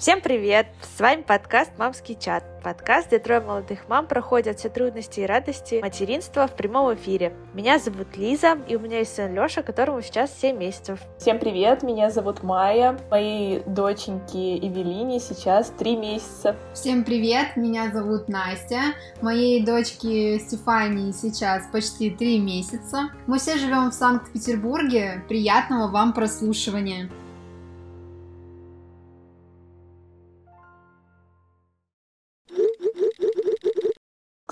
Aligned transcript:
Всем 0.00 0.22
привет! 0.22 0.68
С 0.96 0.98
вами 0.98 1.20
подкаст 1.20 1.72
«Мамский 1.76 2.16
чат». 2.18 2.42
Подкаст, 2.64 3.08
где 3.08 3.18
трое 3.18 3.42
молодых 3.42 3.80
мам 3.86 4.06
проходят 4.06 4.58
все 4.58 4.70
трудности 4.70 5.20
и 5.20 5.26
радости 5.26 5.80
материнства 5.82 6.46
в 6.46 6.56
прямом 6.56 6.94
эфире. 6.94 7.34
Меня 7.52 7.78
зовут 7.78 8.16
Лиза, 8.16 8.56
и 8.66 8.76
у 8.76 8.80
меня 8.80 9.00
есть 9.00 9.14
сын 9.14 9.34
Леша, 9.34 9.60
которому 9.60 10.00
сейчас 10.00 10.32
7 10.40 10.56
месяцев. 10.56 11.00
Всем 11.18 11.38
привет! 11.38 11.82
Меня 11.82 12.08
зовут 12.08 12.42
Майя. 12.42 12.98
Моей 13.10 13.60
доченьке 13.66 14.56
Эвелине 14.56 15.20
сейчас 15.20 15.70
3 15.78 15.96
месяца. 15.96 16.56
Всем 16.72 17.04
привет! 17.04 17.56
Меня 17.56 17.90
зовут 17.92 18.26
Настя. 18.26 18.80
Моей 19.20 19.62
дочке 19.62 20.38
Стефании 20.38 21.12
сейчас 21.12 21.64
почти 21.70 22.08
3 22.08 22.38
месяца. 22.38 23.10
Мы 23.26 23.38
все 23.38 23.58
живем 23.58 23.90
в 23.90 23.94
Санкт-Петербурге. 23.94 25.22
Приятного 25.28 25.90
вам 25.90 26.14
прослушивания! 26.14 27.10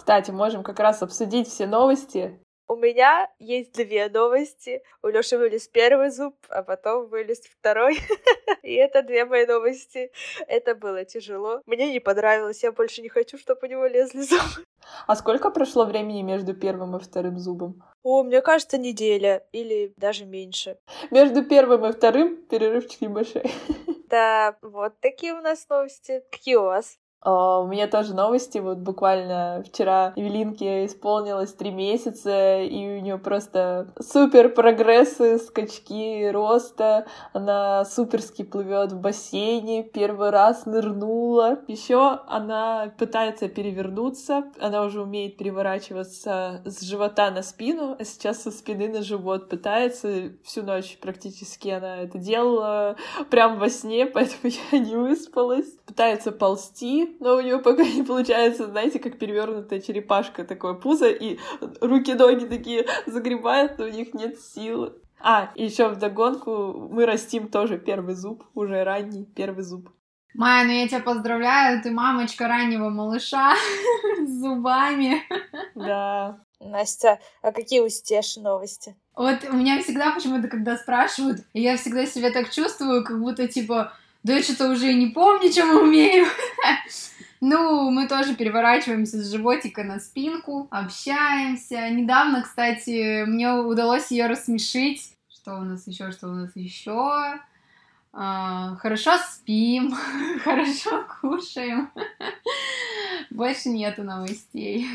Кстати, 0.08 0.30
можем 0.30 0.62
как 0.62 0.80
раз 0.80 1.02
обсудить 1.02 1.48
все 1.48 1.66
новости. 1.66 2.40
У 2.66 2.76
меня 2.76 3.30
есть 3.38 3.74
две 3.74 4.08
новости. 4.08 4.82
У 5.02 5.08
Лёши 5.08 5.36
вылез 5.36 5.68
первый 5.68 6.08
зуб, 6.08 6.34
а 6.48 6.62
потом 6.62 7.08
вылез 7.08 7.40
второй. 7.40 7.98
И 8.62 8.72
это 8.72 9.02
две 9.02 9.26
мои 9.26 9.44
новости. 9.44 10.10
Это 10.46 10.74
было 10.74 11.04
тяжело. 11.04 11.60
Мне 11.66 11.92
не 11.92 12.00
понравилось. 12.00 12.62
Я 12.62 12.72
больше 12.72 13.02
не 13.02 13.10
хочу, 13.10 13.36
чтобы 13.36 13.60
у 13.64 13.66
него 13.66 13.84
лезли 13.84 14.22
зубы. 14.22 14.64
А 15.06 15.14
сколько 15.14 15.50
прошло 15.50 15.84
времени 15.84 16.22
между 16.22 16.54
первым 16.54 16.96
и 16.96 17.00
вторым 17.00 17.38
зубом? 17.38 17.84
О, 18.02 18.22
мне 18.22 18.40
кажется, 18.40 18.78
неделя 18.78 19.46
или 19.52 19.92
даже 19.98 20.24
меньше. 20.24 20.78
Между 21.10 21.44
первым 21.44 21.84
и 21.84 21.92
вторым 21.92 22.46
перерывчик 22.46 23.02
небольшой. 23.02 23.44
Да, 24.08 24.56
вот 24.62 24.98
такие 25.00 25.34
у 25.34 25.42
нас 25.42 25.68
новости. 25.68 26.22
Какие 26.30 26.54
у 26.54 26.62
вас? 26.62 26.98
Uh, 27.24 27.64
у 27.64 27.66
меня 27.66 27.88
тоже 27.88 28.14
новости. 28.14 28.58
Вот 28.58 28.78
буквально 28.78 29.64
вчера 29.66 30.12
Евелинке 30.14 30.86
исполнилось 30.86 31.52
три 31.52 31.72
месяца, 31.72 32.60
и 32.60 32.98
у 32.98 33.00
нее 33.00 33.18
просто 33.18 33.92
супер 34.00 34.50
прогрессы, 34.50 35.38
скачки 35.38 36.30
роста. 36.30 37.06
Она 37.32 37.84
суперски 37.84 38.44
плывет 38.44 38.92
в 38.92 39.00
бассейне, 39.00 39.82
первый 39.82 40.30
раз 40.30 40.64
нырнула. 40.64 41.58
Еще 41.66 42.20
она 42.28 42.92
пытается 42.96 43.48
перевернуться. 43.48 44.44
Она 44.60 44.84
уже 44.84 45.02
умеет 45.02 45.36
переворачиваться 45.36 46.62
с 46.64 46.82
живота 46.82 47.32
на 47.32 47.42
спину, 47.42 47.96
а 47.98 48.04
сейчас 48.04 48.44
со 48.44 48.52
спины 48.52 48.88
на 48.88 49.02
живот 49.02 49.48
пытается. 49.48 50.30
Всю 50.44 50.62
ночь 50.62 50.98
практически 51.00 51.68
она 51.68 51.96
это 51.96 52.18
делала 52.18 52.96
прям 53.28 53.58
во 53.58 53.68
сне, 53.68 54.06
поэтому 54.14 54.52
я 54.72 54.78
не 54.78 54.94
выспалась. 54.94 55.68
Пытается 55.84 56.30
ползти, 56.30 57.07
но 57.20 57.36
у 57.36 57.40
нее 57.40 57.58
пока 57.58 57.84
не 57.84 58.02
получается, 58.02 58.66
знаете, 58.66 58.98
как 58.98 59.18
перевернутая 59.18 59.80
черепашка, 59.80 60.44
такое 60.44 60.74
пузо, 60.74 61.08
и 61.08 61.38
руки-ноги 61.80 62.46
такие 62.46 62.86
загребают, 63.06 63.78
но 63.78 63.84
у 63.84 63.88
них 63.88 64.14
нет 64.14 64.40
силы. 64.40 64.94
А, 65.20 65.50
еще 65.56 65.88
в 65.88 65.96
догонку 65.96 66.88
мы 66.90 67.06
растим 67.06 67.48
тоже 67.48 67.78
первый 67.78 68.14
зуб, 68.14 68.44
уже 68.54 68.84
ранний 68.84 69.24
первый 69.24 69.64
зуб. 69.64 69.90
Майя, 70.34 70.64
ну 70.64 70.72
я 70.72 70.86
тебя 70.86 71.00
поздравляю, 71.00 71.82
ты 71.82 71.90
мамочка 71.90 72.46
раннего 72.46 72.90
малыша 72.90 73.54
с 74.24 74.40
зубами. 74.40 75.22
Да. 75.74 76.40
Настя, 76.60 77.20
а 77.40 77.52
какие 77.52 77.80
у 77.80 77.88
Стеши 77.88 78.40
новости? 78.40 78.96
Вот 79.14 79.38
у 79.48 79.54
меня 79.54 79.80
всегда 79.80 80.12
почему-то, 80.12 80.48
когда 80.48 80.76
спрашивают, 80.76 81.40
я 81.52 81.76
всегда 81.76 82.06
себя 82.06 82.30
так 82.30 82.50
чувствую, 82.50 83.04
как 83.04 83.20
будто, 83.20 83.48
типа, 83.48 83.92
да 84.28 84.34
я 84.34 84.42
что-то 84.42 84.68
уже 84.68 84.92
и 84.92 84.94
не 84.94 85.06
помню, 85.06 85.50
что 85.50 85.64
мы 85.64 85.82
умеем. 85.82 86.26
Ну, 87.40 87.90
мы 87.90 88.06
тоже 88.08 88.34
переворачиваемся 88.34 89.22
с 89.22 89.30
животика 89.32 89.84
на 89.84 90.00
спинку, 90.00 90.68
общаемся. 90.70 91.88
Недавно, 91.88 92.42
кстати, 92.42 93.24
мне 93.24 93.50
удалось 93.54 94.10
ее 94.10 94.26
рассмешить. 94.26 95.16
Что 95.32 95.54
у 95.54 95.60
нас 95.60 95.86
еще, 95.86 96.10
что 96.12 96.28
у 96.28 96.32
нас 96.32 96.50
еще? 96.56 97.40
А, 98.12 98.76
хорошо 98.76 99.16
спим, 99.16 99.94
хорошо 100.44 101.06
кушаем. 101.20 101.90
Больше 103.30 103.70
нету 103.70 104.02
новостей. 104.02 104.86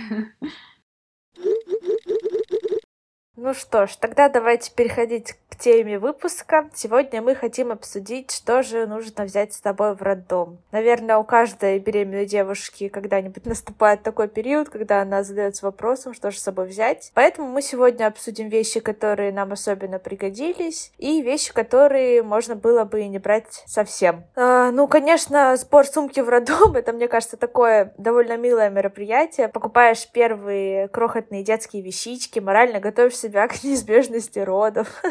Ну 3.36 3.56
что 3.56 3.88
ж, 3.88 3.96
тогда 3.96 4.30
давайте 4.30 4.72
переходить 4.72 5.34
к 5.50 5.56
теме 5.56 5.98
выпуска. 5.98 6.70
Сегодня 6.76 7.20
мы 7.24 7.34
хотим 7.34 7.72
обсудить, 7.72 8.30
что 8.32 8.62
же 8.62 8.86
нужно 8.86 9.24
взять 9.24 9.54
с 9.54 9.60
тобой 9.60 9.96
в 9.96 10.04
роддом. 10.04 10.60
Наверное, 10.72 11.18
у 11.18 11.24
каждой 11.24 11.80
беременной 11.80 12.28
девушки 12.28 12.90
когда-нибудь 12.90 13.46
наступает 13.48 14.04
такой 14.04 14.28
период, 14.28 14.70
когда 14.70 15.02
она 15.02 15.24
задается 15.24 15.66
вопросом, 15.66 16.14
что 16.14 16.30
же 16.30 16.38
с 16.38 16.44
собой 16.44 16.68
взять. 16.68 17.12
Поэтому 17.16 17.48
мы 17.48 17.64
сегодня 17.64 18.06
обсудим 18.06 18.50
вещи, 18.50 18.80
которые 18.80 19.32
нам 19.32 19.52
особенно 19.52 19.98
пригодились, 19.98 20.92
и 21.00 21.24
вещи, 21.24 21.52
которые 21.52 22.22
можно 22.22 22.56
было 22.56 22.84
бы 22.84 23.02
и 23.02 23.08
не 23.08 23.18
брать 23.18 23.64
совсем. 23.66 24.26
А, 24.36 24.70
ну, 24.70 24.88
конечно, 24.88 25.56
сбор 25.58 25.88
сумки 25.88 26.20
в 26.20 26.30
роддом, 26.30 26.76
это, 26.76 26.94
мне 26.94 27.08
кажется, 27.08 27.38
такое 27.38 27.94
довольно 27.98 28.38
милое 28.38 28.70
мероприятие. 28.70 29.48
Покупаешь 29.48 30.08
первые 30.12 30.88
крохотные 30.88 31.44
детские 31.44 31.82
вещички, 31.82 32.38
морально 32.38 32.80
готовишь 32.80 33.24
себя 33.34 33.48
к 33.48 33.64
неизбежности 33.64 34.40
родов. 34.40 35.02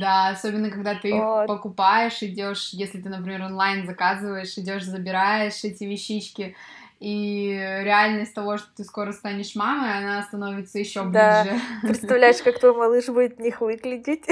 Да, 0.00 0.28
особенно 0.28 0.70
когда 0.70 0.94
ты 0.94 1.12
вот. 1.12 1.48
покупаешь, 1.48 2.22
идешь, 2.22 2.68
если 2.72 3.00
ты, 3.00 3.08
например, 3.08 3.42
онлайн 3.42 3.84
заказываешь, 3.84 4.56
идешь, 4.56 4.84
забираешь 4.84 5.64
эти 5.64 5.82
вещички, 5.82 6.54
и 7.00 7.48
реальность 7.50 8.32
того, 8.32 8.58
что 8.58 8.68
ты 8.76 8.84
скоро 8.84 9.10
станешь 9.10 9.56
мамой, 9.56 9.98
она 9.98 10.22
становится 10.22 10.78
еще 10.78 11.02
ближе. 11.02 11.12
Да. 11.12 11.88
Представляешь, 11.88 12.40
как 12.44 12.60
твой 12.60 12.76
малыш 12.76 13.06
будет 13.06 13.38
в 13.38 13.40
них 13.40 13.60
выглядеть? 13.60 14.24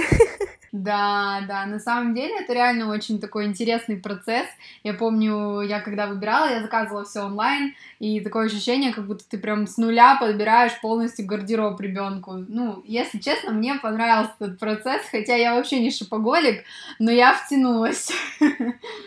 Да, 0.73 1.41
да, 1.49 1.67
на 1.67 1.81
самом 1.81 2.15
деле 2.15 2.43
это 2.43 2.53
реально 2.53 2.93
очень 2.93 3.19
такой 3.19 3.47
интересный 3.47 3.97
процесс. 3.97 4.47
Я 4.85 4.95
помню, 4.95 5.63
я 5.63 5.81
когда 5.81 6.07
выбирала, 6.07 6.49
я 6.49 6.63
заказывала 6.63 7.05
все 7.05 7.23
онлайн, 7.23 7.75
и 8.01 8.21
такое 8.21 8.47
ощущение, 8.47 8.95
как 8.95 9.07
будто 9.07 9.29
ты 9.29 9.37
прям 9.37 9.67
с 9.67 9.77
нуля 9.77 10.17
подбираешь 10.19 10.81
полностью 10.81 11.27
гардероб 11.27 11.79
ребенку. 11.83 12.33
Ну, 12.49 12.83
если 12.87 13.19
честно, 13.19 13.53
мне 13.53 13.75
понравился 13.75 14.33
этот 14.41 14.59
процесс, 14.59 15.03
хотя 15.11 15.37
я 15.37 15.55
вообще 15.55 15.81
не 15.81 15.91
шопоголик, 15.91 16.65
но 16.99 17.11
я 17.11 17.35
втянулась. 17.35 18.11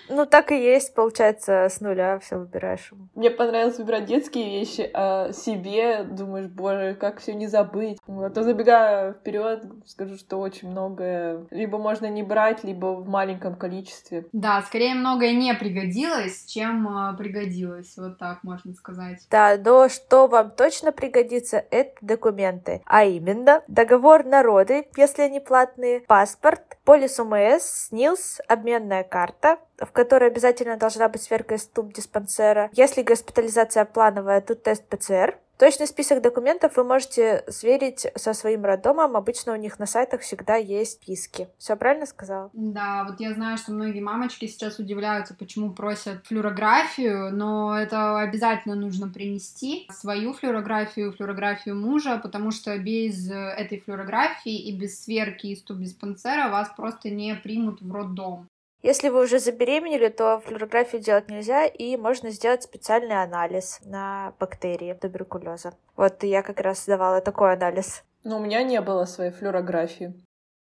Ну, 0.09 0.27
так 0.27 0.51
и 0.51 0.61
есть, 0.61 0.93
получается, 0.93 1.69
с 1.69 1.81
нуля 1.81 2.19
все 2.19 2.37
выбираешь. 2.37 2.91
Мне 3.15 3.31
понравилось 3.31 3.79
выбирать 3.79 4.05
детские 4.05 4.59
вещи, 4.59 4.87
а 4.93 5.31
себе 5.33 6.03
думаешь, 6.03 6.47
боже, 6.47 6.95
как 6.99 7.19
все 7.19 7.33
не 7.33 7.47
забыть. 7.47 7.97
А 8.07 8.29
то 8.29 8.43
забегая 8.43 9.13
вперед, 9.13 9.63
скажу, 9.87 10.17
что 10.17 10.37
очень 10.37 10.69
многое 10.69 11.47
либо 11.49 11.79
можно 11.79 12.07
не 12.07 12.21
брать, 12.21 12.63
либо 12.63 12.93
в 12.93 13.09
маленьком 13.09 13.55
количестве. 13.55 14.27
Да, 14.33 14.61
скорее 14.61 14.93
многое 14.93 15.33
не 15.33 15.51
пригодилось, 15.55 16.45
чем 16.45 16.87
э, 16.87 17.17
пригодилось, 17.17 17.97
вот 17.97 18.19
так 18.19 18.43
можно 18.43 18.73
сказать. 18.73 18.82
Да, 19.29 19.57
но 19.57 19.89
что 19.89 20.27
вам 20.27 20.51
точно 20.51 20.91
пригодится, 20.91 21.63
это 21.71 21.94
документы, 22.01 22.81
а 22.85 23.05
именно 23.05 23.63
договор 23.67 24.25
народы, 24.25 24.88
если 24.97 25.23
они 25.23 25.39
платные, 25.39 26.01
паспорт, 26.01 26.77
полис 26.83 27.19
УМС, 27.19 27.88
СНИЛС, 27.89 28.41
обменная 28.47 29.03
карта, 29.03 29.57
в 29.77 29.91
которой 29.91 30.29
обязательно 30.29 30.77
должна 30.77 31.09
быть 31.09 31.23
сверка 31.23 31.55
из 31.55 31.66
туб 31.66 31.94
диспансера. 31.94 32.69
Если 32.73 33.01
госпитализация 33.01 33.85
плановая, 33.85 34.41
то 34.41 34.55
тест 34.55 34.85
ПЦР. 34.88 35.38
Точный 35.63 35.88
список 35.88 36.22
документов 36.22 36.75
вы 36.75 36.83
можете 36.83 37.45
сверить 37.48 38.06
со 38.18 38.33
своим 38.33 38.65
роддомом. 38.65 39.15
Обычно 39.15 39.54
у 39.54 39.56
них 39.56 39.80
на 39.80 39.86
сайтах 39.86 40.19
всегда 40.19 40.57
есть 40.57 41.01
списки. 41.01 41.48
Все 41.57 41.77
правильно 41.77 42.06
сказала? 42.06 42.50
Да, 42.51 43.06
вот 43.07 43.21
я 43.21 43.33
знаю, 43.33 43.57
что 43.57 43.71
многие 43.71 44.01
мамочки 44.01 44.45
сейчас 44.48 44.77
удивляются, 44.77 45.33
почему 45.33 45.71
просят 45.71 46.27
флюорографию, 46.27 47.33
но 47.33 47.80
это 47.80 48.19
обязательно 48.19 48.75
нужно 48.75 49.07
принести 49.07 49.88
свою 49.89 50.33
флюорографию, 50.33 51.13
флюорографию 51.13 51.77
мужа, 51.77 52.19
потому 52.21 52.51
что 52.51 52.77
без 52.77 53.31
этой 53.31 53.80
флюорографии 53.80 54.68
и 54.68 54.77
без 54.77 55.01
сверки 55.01 55.48
из 55.48 55.63
тубдиспансера 55.63 56.50
вас 56.50 56.74
просто 56.75 57.09
не 57.09 57.36
примут 57.36 57.81
в 57.81 57.89
роддом. 57.89 58.50
Если 58.83 59.07
вы 59.07 59.24
уже 59.24 59.39
забеременели, 59.39 60.09
то 60.09 60.41
флюорографию 60.45 61.01
делать 61.01 61.30
нельзя, 61.30 61.65
и 61.65 61.95
можно 61.95 62.31
сделать 62.31 62.63
специальный 62.63 63.24
анализ 63.24 63.80
на 63.85 64.33
бактерии 64.41 64.94
туберкулеза. 64.94 65.74
Вот 65.95 66.21
я 66.24 66.44
как 66.44 66.59
раз 66.59 66.83
сдавала 66.83 67.21
такой 67.21 67.53
анализ. 67.53 68.03
Но 68.25 68.39
у 68.39 68.41
меня 68.41 68.62
не 68.62 68.81
было 68.81 69.06
своей 69.06 69.31
флюорографии. 69.31 70.13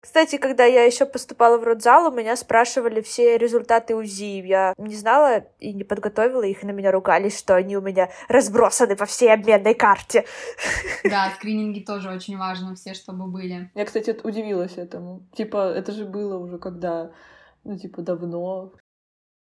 Кстати, 0.02 0.38
когда 0.38 0.66
я 0.66 0.84
еще 0.84 1.08
поступала 1.08 1.58
в 1.58 1.64
родзал, 1.64 2.14
у 2.14 2.16
меня 2.16 2.36
спрашивали 2.36 3.02
все 3.02 3.40
результаты 3.40 3.96
УЗИ. 3.96 4.46
Я 4.46 4.76
не 4.78 4.94
знала 4.94 5.46
и 5.60 5.74
не 5.74 5.84
подготовила 5.84 6.44
их, 6.44 6.62
и 6.64 6.68
на 6.68 6.72
меня 6.74 6.92
ругались, 6.92 7.40
что 7.40 7.56
они 7.56 7.76
у 7.76 7.82
меня 7.82 8.12
разбросаны 8.28 8.96
по 8.96 9.08
всей 9.08 9.34
обменной 9.34 9.74
карте. 9.74 10.26
Да, 11.04 11.32
скрининги 11.36 11.80
тоже 11.80 12.10
очень 12.10 12.38
важно, 12.38 12.76
все, 12.76 12.94
чтобы 12.94 13.26
были. 13.26 13.72
Я, 13.74 13.86
кстати, 13.86 14.16
удивилась 14.24 14.78
этому. 14.78 15.24
Типа, 15.34 15.72
это 15.74 15.92
же 15.92 16.06
было 16.06 16.38
уже 16.38 16.60
когда 16.60 17.12
ну, 17.66 17.78
типа, 17.78 18.02
давно. 18.04 18.72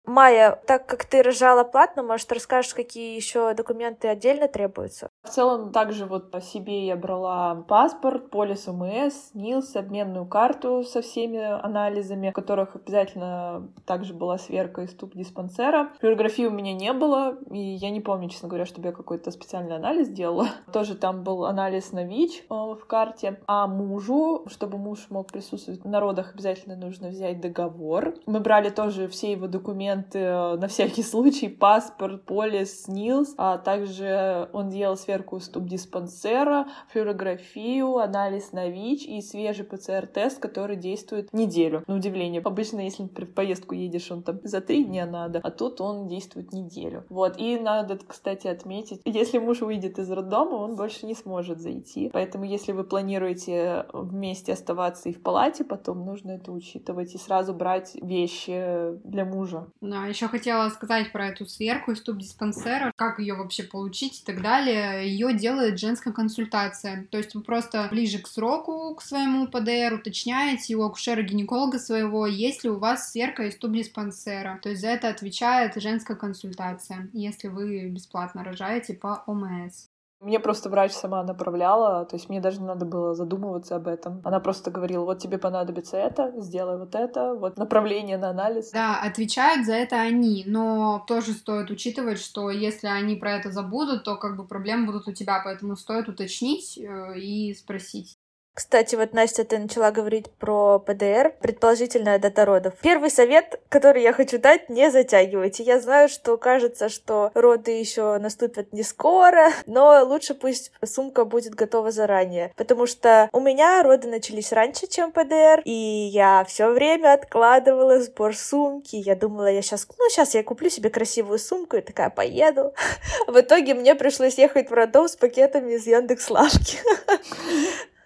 Майя, 0.08 0.58
так 0.66 0.86
как 0.86 1.04
ты 1.04 1.22
рожала 1.22 1.64
платно, 1.64 2.02
может, 2.02 2.32
расскажешь, 2.32 2.72
какие 2.72 3.14
еще 3.14 3.52
документы 3.52 4.08
отдельно 4.08 4.48
требуются? 4.48 5.10
В 5.22 5.28
целом, 5.28 5.70
также 5.70 6.06
вот 6.06 6.30
по 6.30 6.40
себе 6.40 6.86
я 6.86 6.96
брала 6.96 7.56
паспорт, 7.68 8.30
полис 8.30 8.66
ОМС, 8.68 9.34
НИЛС, 9.34 9.76
обменную 9.76 10.24
карту 10.24 10.82
со 10.82 11.02
всеми 11.02 11.38
анализами, 11.62 12.30
в 12.30 12.32
которых 12.32 12.74
обязательно 12.74 13.68
также 13.84 14.14
была 14.14 14.38
сверка 14.38 14.80
из 14.80 14.94
туп 14.94 15.14
диспансера. 15.14 15.90
Флюорографии 16.00 16.46
у 16.46 16.50
меня 16.50 16.72
не 16.72 16.94
было, 16.94 17.36
и 17.50 17.58
я 17.58 17.90
не 17.90 18.00
помню, 18.00 18.30
честно 18.30 18.48
говоря, 18.48 18.64
чтобы 18.64 18.88
я 18.88 18.94
какой-то 18.94 19.30
специальный 19.30 19.76
анализ 19.76 20.08
делала. 20.08 20.48
Тоже 20.72 20.94
там 20.94 21.22
был 21.22 21.44
анализ 21.44 21.92
на 21.92 22.04
ВИЧ 22.04 22.44
э, 22.48 22.54
в 22.54 22.86
карте. 22.86 23.40
А 23.46 23.66
мужу, 23.66 24.46
чтобы 24.46 24.78
муж 24.78 25.08
мог 25.10 25.30
присутствовать 25.30 25.84
на 25.84 26.00
родах, 26.00 26.32
обязательно 26.32 26.76
нужно 26.76 27.08
взять 27.08 27.42
договор. 27.42 28.14
Мы 28.24 28.40
брали 28.40 28.70
тоже 28.70 29.06
все 29.08 29.32
его 29.32 29.48
документы 29.48 29.97
э, 30.12 30.56
на 30.56 30.68
всякий 30.68 31.02
случай, 31.12 31.48
паспорт, 31.48 32.24
полис, 32.24 32.88
НИЛС, 32.88 33.34
а 33.36 33.58
также 33.58 34.48
он 34.52 34.70
делал 34.70 34.96
сверку 34.96 35.36
из 35.36 35.48
туб-диспансера, 35.48 36.66
флюорографию, 36.92 37.96
анализ 37.98 38.52
на 38.52 38.68
ВИЧ 38.68 39.06
и 39.06 39.20
свежий 39.20 39.64
ПЦР-тест, 39.64 40.40
который 40.40 40.76
действует 40.76 41.32
неделю. 41.32 41.84
На 41.86 41.96
удивление. 41.96 42.40
Обычно, 42.40 42.80
если 42.80 43.04
в 43.04 43.34
поездку 43.34 43.74
едешь, 43.74 44.10
он 44.10 44.22
там 44.22 44.40
за 44.42 44.60
три 44.60 44.84
дня 44.84 45.06
надо, 45.06 45.40
а 45.42 45.50
тут 45.50 45.80
он 45.80 46.08
действует 46.08 46.52
неделю. 46.52 47.04
Вот. 47.08 47.38
И 47.38 47.58
надо, 47.58 47.98
кстати, 48.06 48.46
отметить, 48.46 49.00
если 49.04 49.38
муж 49.38 49.60
выйдет 49.60 49.98
из 49.98 50.10
роддома, 50.10 50.56
он 50.56 50.76
больше 50.76 51.06
не 51.06 51.14
сможет 51.14 51.60
зайти. 51.60 52.10
Поэтому, 52.12 52.44
если 52.44 52.72
вы 52.72 52.84
планируете 52.84 53.86
вместе 53.92 54.52
оставаться 54.52 55.08
и 55.08 55.12
в 55.12 55.22
палате, 55.22 55.64
потом 55.64 56.04
нужно 56.04 56.32
это 56.32 56.52
учитывать 56.52 57.14
и 57.14 57.18
сразу 57.18 57.54
брать 57.54 57.96
вещи 58.00 58.98
для 59.04 59.24
мужа. 59.24 59.66
Да, 59.88 60.04
еще 60.04 60.28
хотела 60.28 60.68
сказать 60.68 61.12
про 61.12 61.28
эту 61.28 61.46
сверку 61.46 61.92
из 61.92 62.02
туб-диспансера, 62.02 62.92
как 62.94 63.20
ее 63.20 63.32
вообще 63.32 63.62
получить 63.62 64.20
и 64.20 64.24
так 64.24 64.42
далее. 64.42 65.08
Ее 65.08 65.32
делает 65.32 65.78
женская 65.78 66.12
консультация. 66.12 67.06
То 67.10 67.16
есть 67.16 67.34
вы 67.34 67.40
просто 67.40 67.88
ближе 67.90 68.18
к 68.18 68.28
сроку, 68.28 68.94
к 68.94 69.00
своему 69.00 69.48
ПДР, 69.48 69.94
уточняете 69.94 70.74
у 70.74 70.82
акушера-гинеколога 70.82 71.78
своего, 71.78 72.26
есть 72.26 72.64
ли 72.64 72.70
у 72.70 72.78
вас 72.78 73.12
сверка 73.12 73.44
из 73.44 73.56
туб-диспансера. 73.56 74.60
То 74.62 74.68
есть 74.68 74.82
за 74.82 74.88
это 74.88 75.08
отвечает 75.08 75.72
женская 75.76 76.16
консультация, 76.16 77.08
если 77.14 77.48
вы 77.48 77.88
бесплатно 77.88 78.44
рожаете 78.44 78.92
по 78.92 79.24
ОМС. 79.26 79.88
Мне 80.20 80.40
просто 80.40 80.68
врач 80.68 80.92
сама 80.92 81.22
направляла, 81.22 82.04
то 82.04 82.16
есть 82.16 82.28
мне 82.28 82.40
даже 82.40 82.60
не 82.60 82.66
надо 82.66 82.84
было 82.84 83.14
задумываться 83.14 83.76
об 83.76 83.86
этом. 83.86 84.20
Она 84.24 84.40
просто 84.40 84.72
говорила, 84.72 85.04
вот 85.04 85.20
тебе 85.20 85.38
понадобится 85.38 85.96
это, 85.96 86.32
сделай 86.38 86.76
вот 86.76 86.96
это, 86.96 87.34
вот 87.34 87.56
направление 87.56 88.18
на 88.18 88.30
анализ. 88.30 88.70
Да, 88.72 89.00
отвечают 89.00 89.64
за 89.64 89.74
это 89.74 89.96
они, 90.00 90.42
но 90.44 91.04
тоже 91.06 91.32
стоит 91.32 91.70
учитывать, 91.70 92.18
что 92.18 92.50
если 92.50 92.88
они 92.88 93.14
про 93.14 93.32
это 93.32 93.52
забудут, 93.52 94.02
то 94.02 94.16
как 94.16 94.36
бы 94.36 94.44
проблемы 94.44 94.86
будут 94.86 95.06
у 95.06 95.12
тебя, 95.12 95.40
поэтому 95.44 95.76
стоит 95.76 96.08
уточнить 96.08 96.76
э, 96.76 97.18
и 97.18 97.54
спросить. 97.54 98.18
Кстати, 98.58 98.96
вот, 98.96 99.12
Настя, 99.12 99.44
ты 99.44 99.56
начала 99.56 99.92
говорить 99.92 100.32
про 100.32 100.80
ПДР, 100.80 101.32
предположительная 101.40 102.18
дата 102.18 102.44
родов. 102.44 102.74
Первый 102.82 103.08
совет, 103.08 103.60
который 103.68 104.02
я 104.02 104.12
хочу 104.12 104.40
дать, 104.40 104.68
не 104.68 104.90
затягивайте. 104.90 105.62
Я 105.62 105.78
знаю, 105.78 106.08
что 106.08 106.36
кажется, 106.36 106.88
что 106.88 107.30
роды 107.34 107.70
еще 107.70 108.18
наступят 108.18 108.72
не 108.72 108.82
скоро, 108.82 109.52
но 109.66 110.04
лучше 110.04 110.34
пусть 110.34 110.72
сумка 110.84 111.24
будет 111.24 111.54
готова 111.54 111.92
заранее, 111.92 112.52
потому 112.56 112.88
что 112.88 113.28
у 113.32 113.38
меня 113.38 113.80
роды 113.84 114.08
начались 114.08 114.50
раньше, 114.50 114.88
чем 114.88 115.12
ПДР, 115.12 115.62
и 115.64 115.70
я 116.12 116.44
все 116.48 116.70
время 116.70 117.12
откладывала 117.12 118.00
сбор 118.00 118.34
сумки. 118.34 118.96
Я 118.96 119.14
думала, 119.14 119.46
я 119.52 119.62
сейчас, 119.62 119.86
ну, 119.96 120.08
сейчас 120.10 120.34
я 120.34 120.42
куплю 120.42 120.68
себе 120.68 120.90
красивую 120.90 121.38
сумку 121.38 121.76
и 121.76 121.80
такая 121.80 122.10
поеду. 122.10 122.74
В 123.28 123.38
итоге 123.38 123.74
мне 123.74 123.94
пришлось 123.94 124.36
ехать 124.36 124.68
в 124.68 124.72
роддом 124.72 125.06
с 125.06 125.14
пакетами 125.14 125.74
из 125.74 125.86
Яндекс 125.86 126.28
Лавки. 126.28 126.78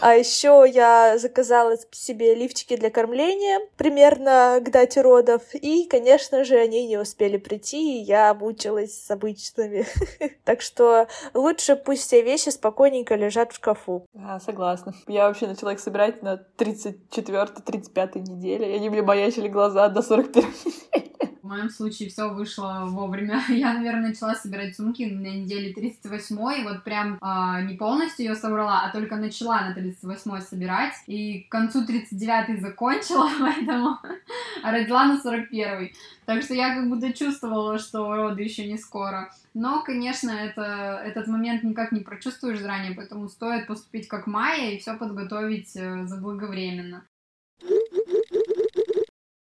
А 0.00 0.14
еще 0.14 0.64
я 0.66 1.18
заказала 1.18 1.76
себе 1.90 2.34
лифчики 2.34 2.76
для 2.76 2.90
кормления 2.90 3.60
примерно 3.76 4.60
к 4.60 4.70
дате 4.70 5.00
родов. 5.00 5.42
И, 5.54 5.86
конечно 5.88 6.44
же, 6.44 6.56
они 6.56 6.86
не 6.86 6.98
успели 6.98 7.36
прийти, 7.36 8.00
и 8.00 8.02
я 8.02 8.34
мучилась 8.34 9.04
с 9.04 9.10
обычными. 9.10 9.86
Так 10.44 10.60
что 10.60 11.08
лучше 11.32 11.74
пусть 11.74 12.02
все 12.02 12.20
вещи 12.22 12.50
спокойненько 12.50 13.14
лежат 13.14 13.52
в 13.52 13.56
шкафу. 13.56 14.06
Да, 14.12 14.38
согласна. 14.40 14.92
Я 15.08 15.28
вообще 15.28 15.46
начала 15.46 15.72
их 15.72 15.80
собирать 15.80 16.22
на 16.22 16.44
34-35 16.58 18.18
неделе, 18.18 18.72
и 18.72 18.76
они 18.76 18.90
мне 18.90 19.02
боячили 19.02 19.48
глаза 19.48 19.88
до 19.88 20.02
41 20.02 20.42
недели. 20.64 21.13
В 21.44 21.46
моем 21.46 21.68
случае 21.68 22.08
все 22.08 22.30
вышло 22.30 22.84
вовремя. 22.86 23.38
Я, 23.48 23.74
наверное, 23.74 24.08
начала 24.08 24.34
собирать 24.34 24.74
сумки 24.74 25.02
на 25.02 25.26
неделе 25.26 25.74
38-й, 25.74 26.64
вот 26.64 26.84
прям 26.84 27.18
э, 27.20 27.66
не 27.66 27.76
полностью 27.76 28.24
ее 28.24 28.34
собрала, 28.34 28.80
а 28.80 28.90
только 28.90 29.16
начала 29.16 29.60
на 29.60 29.78
38-й 29.78 30.40
собирать, 30.40 30.94
и 31.06 31.40
к 31.40 31.50
концу 31.50 31.84
39-й 31.84 32.60
закончила, 32.60 33.28
поэтому 33.38 33.98
родила 34.64 35.04
на 35.04 35.20
41-й. 35.20 35.92
Так 36.24 36.42
что 36.42 36.54
я 36.54 36.76
как 36.76 36.88
будто 36.88 37.12
чувствовала, 37.12 37.78
что 37.78 38.16
роды 38.16 38.42
еще 38.42 38.66
не 38.66 38.78
скоро. 38.78 39.30
Но, 39.52 39.82
конечно, 39.82 40.30
это, 40.30 41.02
этот 41.04 41.26
момент 41.26 41.62
никак 41.62 41.92
не 41.92 42.00
прочувствуешь 42.00 42.60
заранее, 42.60 42.94
поэтому 42.94 43.28
стоит 43.28 43.66
поступить 43.66 44.08
как 44.08 44.26
Майя 44.26 44.70
и 44.70 44.78
все 44.78 44.94
подготовить 44.94 45.76
э, 45.76 46.06
заблаговременно. 46.06 47.04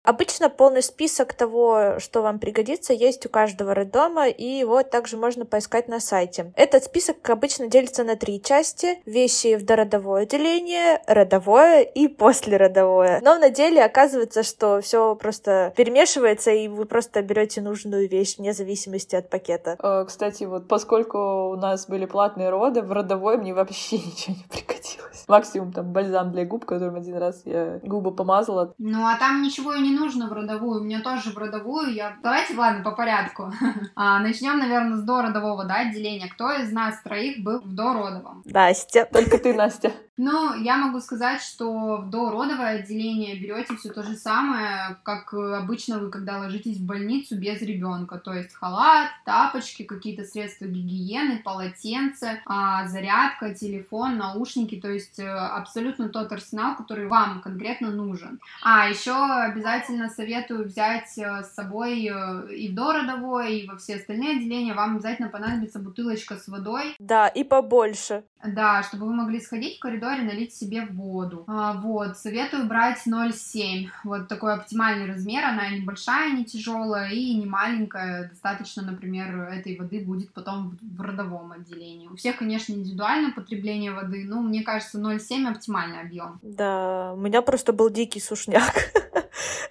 Обычно 0.03 0.49
полный 0.49 0.83
список 0.83 1.35
того, 1.35 1.99
что 1.99 2.23
вам 2.23 2.39
пригодится, 2.39 2.95
есть 2.95 3.27
у 3.27 3.29
каждого 3.29 3.75
роддома, 3.75 4.29
и 4.29 4.45
его 4.45 4.83
также 4.83 5.19
можно 5.19 5.45
поискать 5.45 5.89
на 5.89 6.01
сайте. 6.01 6.53
Этот 6.57 6.85
список 6.85 7.29
обычно 7.29 7.67
делится 7.67 8.03
на 8.03 8.17
три 8.17 8.43
части. 8.43 9.01
Вещи 9.05 9.57
в 9.57 9.65
дородовое 9.65 10.23
отделение, 10.23 11.03
родовое 11.07 11.83
и 11.83 12.09
послеродовое. 12.09 13.21
Но 13.23 13.39
на 13.39 13.51
деле 13.51 13.85
оказывается, 13.85 14.43
что 14.43 14.81
все 14.81 15.15
просто 15.17 15.75
перемешивается, 15.77 16.51
и 16.51 16.69
вы 16.69 16.87
просто 16.87 17.21
берете 17.23 17.61
нужную 17.61 18.09
вещь 18.09 18.39
вне 18.39 18.55
зависимости 18.55 19.17
от 19.17 19.29
пакета. 19.29 19.77
Э, 19.83 20.05
кстати, 20.07 20.45
вот 20.45 20.67
поскольку 20.67 21.51
у 21.51 21.57
нас 21.57 21.87
были 21.87 22.07
платные 22.07 22.49
роды, 22.49 22.81
в 22.81 22.91
родовой 22.91 23.37
мне 23.37 23.53
вообще 23.53 23.97
ничего 23.99 24.35
не 24.35 24.45
пригодилось. 24.49 25.25
Максимум 25.29 25.73
там 25.73 25.93
бальзам 25.93 26.33
для 26.33 26.47
губ, 26.47 26.65
которым 26.65 26.97
один 26.97 27.19
раз 27.19 27.43
я 27.45 27.81
губы 27.83 28.15
помазала. 28.15 28.75
Ну, 28.79 29.07
а 29.07 29.19
там 29.19 29.43
ничего 29.43 29.75
и 29.75 29.81
не 29.81 29.90
не 29.91 29.99
нужно 29.99 30.29
в 30.29 30.33
родовую, 30.33 30.81
у 30.81 30.85
меня 30.85 31.01
тоже 31.01 31.31
в 31.31 31.39
родовую. 31.39 31.93
Я... 31.93 32.17
Давайте, 32.23 32.57
ладно, 32.57 32.83
по 32.83 32.93
порядку. 32.93 33.53
а, 33.97 34.21
начнем, 34.21 34.59
наверное, 34.59 34.97
с 34.97 35.03
дородового 35.03 35.65
да, 35.65 35.81
отделения. 35.81 36.29
Кто 36.29 36.53
из 36.53 36.73
нас 36.73 37.01
троих 37.03 37.43
был 37.43 37.61
в 37.61 37.75
дородовом? 37.75 38.43
Настя. 38.45 39.09
Только 39.13 39.39
ты, 39.39 39.55
Настя. 39.55 39.93
Ну, 40.23 40.53
я 40.53 40.77
могу 40.77 41.01
сказать, 41.01 41.41
что 41.41 41.97
в 41.97 42.11
дородовое 42.11 42.81
отделение 42.81 43.41
берете 43.41 43.75
все 43.77 43.89
то 43.89 44.03
же 44.03 44.17
самое, 44.17 44.99
как 45.03 45.33
обычно 45.33 45.99
вы, 45.99 46.11
когда 46.11 46.41
ложитесь 46.41 46.77
в 46.77 46.85
больницу 46.85 47.39
без 47.39 47.63
ребенка. 47.63 48.19
То 48.19 48.35
есть 48.35 48.53
халат, 48.53 49.09
тапочки, 49.25 49.83
какие-то 49.83 50.25
средства 50.25 50.67
гигиены, 50.67 51.39
полотенце, 51.43 52.43
а, 52.45 52.87
зарядка, 52.87 53.55
телефон, 53.55 54.19
наушники. 54.19 54.79
То 54.79 54.91
есть 54.91 55.19
э, 55.19 55.27
абсолютно 55.27 56.11
тот 56.11 56.31
арсенал, 56.31 56.77
который 56.77 57.07
вам 57.07 57.41
конкретно 57.41 57.91
нужен. 57.91 58.41
А 58.63 58.91
еще 58.91 59.15
обязательно 59.15 60.11
советую 60.11 60.67
взять 60.67 61.17
э, 61.17 61.45
с 61.45 61.55
собой 61.55 62.07
э, 62.13 62.55
и 62.55 62.69
в 62.69 62.75
дородовое, 62.75 63.49
и 63.49 63.67
во 63.67 63.79
все 63.79 63.97
остальные 63.97 64.37
отделения. 64.37 64.75
Вам 64.75 64.97
обязательно 64.97 65.31
понадобится 65.31 65.79
бутылочка 65.79 66.37
с 66.37 66.47
водой. 66.47 66.95
Да, 66.99 67.27
и 67.27 67.43
побольше. 67.43 68.25
Да, 68.45 68.83
чтобы 68.83 69.07
вы 69.07 69.15
могли 69.15 69.41
сходить 69.41 69.77
в 69.77 69.81
коридор 69.81 70.10
и 70.19 70.23
налить 70.23 70.55
себе 70.55 70.87
воду. 70.87 71.45
А, 71.47 71.75
вот, 71.75 72.17
советую 72.17 72.67
брать 72.67 73.07
0,7. 73.07 73.89
Вот 74.05 74.29
такой 74.29 74.55
оптимальный 74.55 75.07
размер. 75.07 75.45
Она 75.45 75.71
небольшая, 75.71 76.33
не 76.33 76.45
тяжелая 76.45 77.11
и 77.11 77.35
не 77.35 77.47
маленькая. 77.47 78.29
Достаточно, 78.29 78.83
например, 78.83 79.49
этой 79.51 79.77
воды 79.77 80.05
будет 80.05 80.33
потом 80.33 80.79
в 80.81 81.01
родовом 81.01 81.53
отделении. 81.53 82.09
У 82.09 82.17
всех, 82.17 82.37
конечно, 82.37 82.73
индивидуальное 82.73 83.33
потребление 83.33 83.93
воды, 83.93 84.25
но 84.27 84.41
мне 84.41 84.63
кажется, 84.63 84.99
0,7 84.99 85.47
оптимальный 85.49 86.01
объем. 86.01 86.39
Да, 86.43 87.13
у 87.15 87.17
меня 87.17 87.43
просто 87.43 87.73
был 87.73 87.91
дикий 87.91 88.21
сушняк. 88.21 88.73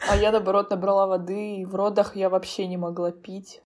А 0.10 0.16
я, 0.16 0.32
наоборот, 0.32 0.72
набрала 0.72 1.06
воды, 1.06 1.58
и 1.58 1.66
в 1.66 1.76
родах 1.76 2.16
я 2.16 2.30
вообще 2.30 2.66
не 2.66 2.78
могла 2.78 3.12
пить. 3.12 3.62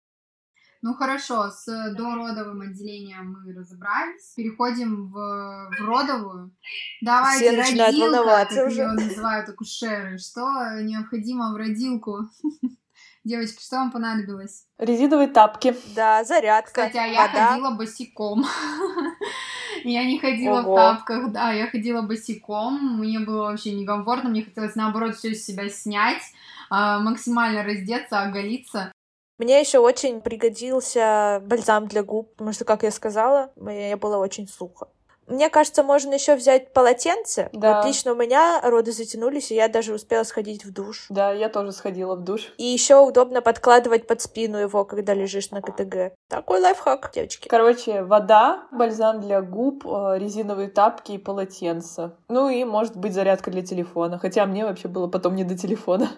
Ну 0.82 0.94
хорошо, 0.94 1.50
с 1.50 1.66
дородовым 1.94 2.62
отделением 2.62 3.32
мы 3.32 3.52
разобрались. 3.52 4.32
Переходим 4.34 5.08
в, 5.08 5.12
в 5.12 5.80
родовую. 5.80 6.56
Давайте, 7.02 7.48
Все 7.50 7.56
начинают 7.56 7.94
родилка, 7.94 8.16
волноваться 8.16 8.56
как 8.56 8.66
уже. 8.68 8.80
ее 8.80 8.92
называют 8.92 9.48
акушеры. 9.48 10.18
Что 10.18 10.80
необходимо 10.80 11.52
в 11.52 11.56
родилку? 11.56 12.20
Девочки, 13.24 13.62
что 13.62 13.76
вам 13.76 13.90
понадобилось? 13.90 14.64
Резиновые 14.78 15.28
тапки. 15.28 15.76
Да, 15.94 16.24
зарядка. 16.24 16.86
Кстати, 16.86 16.96
а 16.96 17.06
я 17.06 17.26
вода. 17.26 17.48
ходила 17.48 17.70
босиком. 17.72 18.46
Я 19.84 20.04
не 20.04 20.18
ходила 20.18 20.60
Ого. 20.60 20.72
в 20.72 20.76
тапках, 20.76 21.32
да, 21.32 21.52
я 21.52 21.66
ходила 21.66 22.02
босиком, 22.02 22.98
мне 22.98 23.18
было 23.18 23.44
вообще 23.44 23.72
некомфортно, 23.72 24.28
мне 24.28 24.42
хотелось 24.42 24.74
наоборот 24.74 25.16
все 25.16 25.30
из 25.30 25.46
себя 25.46 25.70
снять, 25.70 26.22
а, 26.68 26.98
максимально 26.98 27.62
раздеться, 27.62 28.20
оголиться. 28.20 28.92
Мне 29.40 29.58
еще 29.58 29.78
очень 29.78 30.20
пригодился 30.20 31.40
бальзам 31.46 31.86
для 31.86 32.02
губ, 32.02 32.30
потому 32.32 32.52
что, 32.52 32.66
как 32.66 32.82
я 32.82 32.90
сказала, 32.90 33.50
мне 33.56 33.96
было 33.96 34.18
очень 34.18 34.46
сухо. 34.46 34.88
Мне 35.28 35.48
кажется, 35.48 35.82
можно 35.82 36.12
еще 36.12 36.36
взять 36.36 36.74
полотенце. 36.74 37.48
Да. 37.54 37.76
Вот 37.76 37.86
лично 37.86 38.12
у 38.12 38.16
меня 38.16 38.60
роды 38.62 38.92
затянулись, 38.92 39.50
и 39.50 39.54
я 39.54 39.68
даже 39.68 39.94
успела 39.94 40.24
сходить 40.24 40.66
в 40.66 40.74
душ. 40.74 41.06
Да, 41.08 41.32
я 41.32 41.48
тоже 41.48 41.72
сходила 41.72 42.16
в 42.16 42.22
душ. 42.22 42.52
И 42.58 42.64
еще 42.64 42.96
удобно 42.96 43.40
подкладывать 43.40 44.06
под 44.06 44.20
спину 44.20 44.58
его, 44.58 44.84
когда 44.84 45.14
лежишь 45.14 45.52
на 45.52 45.62
КТГ. 45.62 46.12
Такой 46.28 46.60
лайфхак, 46.60 47.10
девочки. 47.14 47.48
Короче, 47.48 48.02
вода, 48.02 48.64
бальзам 48.72 49.22
для 49.22 49.40
губ, 49.40 49.86
э, 49.86 50.18
резиновые 50.18 50.68
тапки 50.68 51.12
и 51.12 51.18
полотенце. 51.18 52.10
Ну 52.28 52.50
и, 52.50 52.64
может 52.64 52.94
быть, 52.94 53.14
зарядка 53.14 53.50
для 53.50 53.62
телефона. 53.62 54.18
Хотя 54.18 54.44
мне 54.44 54.66
вообще 54.66 54.88
было 54.88 55.06
потом 55.06 55.34
не 55.34 55.44
до 55.44 55.56
телефона. 55.56 56.10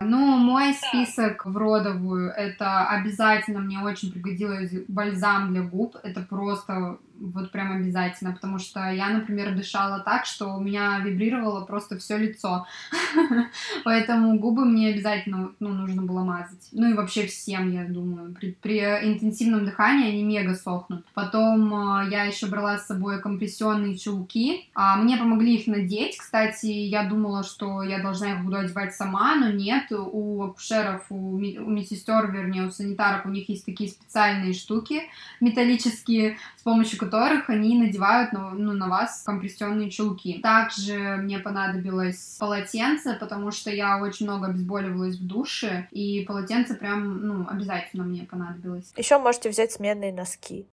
Ну, 0.00 0.36
мой 0.36 0.74
список 0.74 1.46
в 1.46 1.56
родовую, 1.56 2.30
это 2.30 2.88
обязательно 2.88 3.60
мне 3.60 3.78
очень 3.78 4.12
пригодилось 4.12 4.72
бальзам 4.88 5.52
для 5.52 5.62
губ, 5.62 5.96
это 6.02 6.20
просто 6.20 6.98
вот 7.18 7.50
прям 7.50 7.72
обязательно, 7.72 8.32
потому 8.32 8.58
что 8.58 8.90
я, 8.90 9.08
например, 9.08 9.54
дышала 9.54 10.00
так, 10.00 10.26
что 10.26 10.54
у 10.54 10.60
меня 10.60 10.98
вибрировало 10.98 11.64
просто 11.64 11.98
все 11.98 12.16
лицо, 12.16 12.66
поэтому 13.84 14.38
губы 14.38 14.64
мне 14.64 14.90
обязательно 14.90 15.52
ну, 15.60 15.70
нужно 15.70 16.02
было 16.02 16.22
мазать. 16.22 16.68
Ну 16.72 16.90
и 16.90 16.94
вообще 16.94 17.26
всем, 17.26 17.72
я 17.72 17.84
думаю, 17.84 18.34
при, 18.34 18.52
при 18.52 18.80
интенсивном 18.80 19.64
дыхании 19.64 20.10
они 20.10 20.24
мега 20.24 20.54
сохнут. 20.54 21.04
Потом 21.14 21.72
э, 21.74 22.10
я 22.10 22.24
еще 22.24 22.46
брала 22.46 22.78
с 22.78 22.86
собой 22.86 23.20
компрессионные 23.20 23.96
чулки, 23.96 24.68
а 24.74 24.96
мне 24.96 25.16
помогли 25.16 25.56
их 25.56 25.66
надеть, 25.66 26.18
кстати, 26.18 26.66
я 26.66 27.04
думала, 27.04 27.42
что 27.44 27.82
я 27.82 28.00
должна 28.00 28.32
их 28.32 28.44
буду 28.44 28.56
одевать 28.56 28.94
сама, 28.94 29.36
но 29.36 29.50
нет, 29.50 29.85
у 29.92 30.42
акушеров, 30.42 31.06
у, 31.10 31.16
у 31.16 31.38
медсестер, 31.38 32.30
вернее, 32.30 32.66
у 32.66 32.70
санитарок 32.70 33.26
у 33.26 33.28
них 33.28 33.48
есть 33.48 33.64
такие 33.64 33.90
специальные 33.90 34.52
штуки 34.52 35.02
металлические, 35.40 36.38
с 36.56 36.62
помощью 36.62 36.98
которых 36.98 37.50
они 37.50 37.78
надевают 37.78 38.32
на, 38.32 38.50
ну, 38.50 38.72
на 38.72 38.88
вас 38.88 39.22
компрессионные 39.24 39.90
чулки. 39.90 40.40
Также 40.42 41.16
мне 41.16 41.38
понадобилось 41.38 42.36
полотенце, 42.38 43.16
потому 43.18 43.50
что 43.50 43.70
я 43.70 44.00
очень 44.00 44.26
много 44.26 44.48
обезболивалась 44.48 45.16
в 45.16 45.26
душе, 45.26 45.88
и 45.90 46.24
полотенце 46.26 46.74
прям, 46.74 47.26
ну, 47.26 47.46
обязательно 47.48 48.04
мне 48.04 48.22
понадобилось. 48.22 48.92
Еще 48.96 49.18
можете 49.18 49.50
взять 49.50 49.72
сменные 49.72 50.12
носки. 50.12 50.66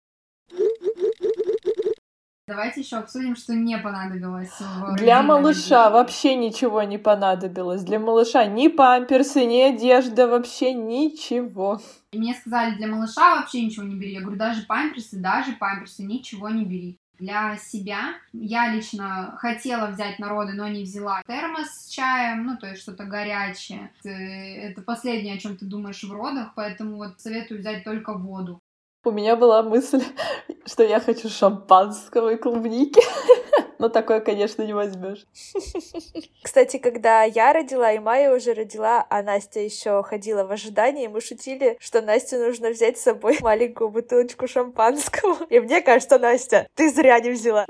Давайте 2.49 2.81
еще 2.81 2.97
обсудим, 2.97 3.37
что 3.37 3.55
не 3.55 3.79
понадобилось 3.79 4.51
Для 4.97 5.23
малыша 5.23 5.87
отделении. 5.87 5.93
вообще 5.93 6.35
ничего 6.35 6.83
не 6.83 6.99
понадобилось. 6.99 7.85
Для 7.85 8.01
малыша 8.01 8.47
ни 8.47 8.67
памперсы, 8.67 9.45
ни 9.45 9.61
одежда, 9.61 10.27
вообще 10.27 10.73
ничего. 10.75 11.81
И 12.11 12.19
мне 12.19 12.35
сказали, 12.35 12.75
для 12.75 12.89
малыша 12.89 13.37
вообще 13.37 13.63
ничего 13.65 13.85
не 13.85 13.95
бери. 13.95 14.15
Я 14.15 14.23
говорю, 14.23 14.39
даже 14.39 14.63
памперсы, 14.63 15.19
даже 15.19 15.53
памперсы, 15.53 16.03
ничего 16.03 16.49
не 16.49 16.65
бери. 16.65 16.99
Для 17.21 17.57
себя 17.57 18.15
я 18.33 18.75
лично 18.75 19.37
хотела 19.39 19.87
взять 19.87 20.19
народы, 20.19 20.55
но 20.55 20.67
не 20.67 20.83
взяла 20.83 21.23
термос 21.29 21.69
с 21.69 21.89
чаем, 21.91 22.45
ну, 22.45 22.57
то 22.57 22.67
есть 22.67 22.83
что-то 22.83 23.05
горячее. 23.05 23.93
Э, 24.05 24.71
Это 24.71 24.83
последнее, 24.83 25.37
о 25.37 25.39
чем 25.39 25.57
ты 25.57 25.65
думаешь 25.65 26.03
в 26.03 26.13
родах, 26.13 26.55
поэтому 26.57 26.97
вот 26.97 27.21
советую 27.21 27.61
взять 27.61 27.85
только 27.85 28.15
воду. 28.15 28.59
У 29.04 29.11
меня 29.11 29.35
была 29.35 29.62
мысль, 29.64 30.02
что 30.64 30.85
я 30.85 31.00
хочу 31.00 31.28
шампанского 31.28 32.35
и 32.35 32.37
клубники. 32.37 33.02
Но 33.78 33.88
такое, 33.88 34.21
конечно, 34.21 34.62
не 34.62 34.75
возьмешь. 34.75 35.26
Кстати, 36.42 36.78
когда 36.78 37.25
я 37.25 37.52
родила, 37.52 37.92
и 37.92 37.99
Майя 37.99 38.32
уже 38.32 38.54
родила, 38.54 39.04
а 39.11 39.23
Настя 39.25 39.59
еще 39.59 40.04
ходила 40.04 40.44
в 40.44 40.52
ожидании, 40.52 41.09
мы 41.09 41.21
шутили, 41.21 41.76
что 41.80 42.00
Насте 42.00 42.38
нужно 42.38 42.71
взять 42.71 42.97
с 42.97 43.02
собой 43.02 43.38
маленькую 43.40 43.90
бутылочку 43.90 44.47
шампанского. 44.47 45.47
И 45.50 45.59
мне 45.59 45.80
кажется, 45.80 46.21
Настя, 46.21 46.68
ты 46.76 46.88
зря 46.88 47.18
не 47.18 47.30
взяла. 47.30 47.66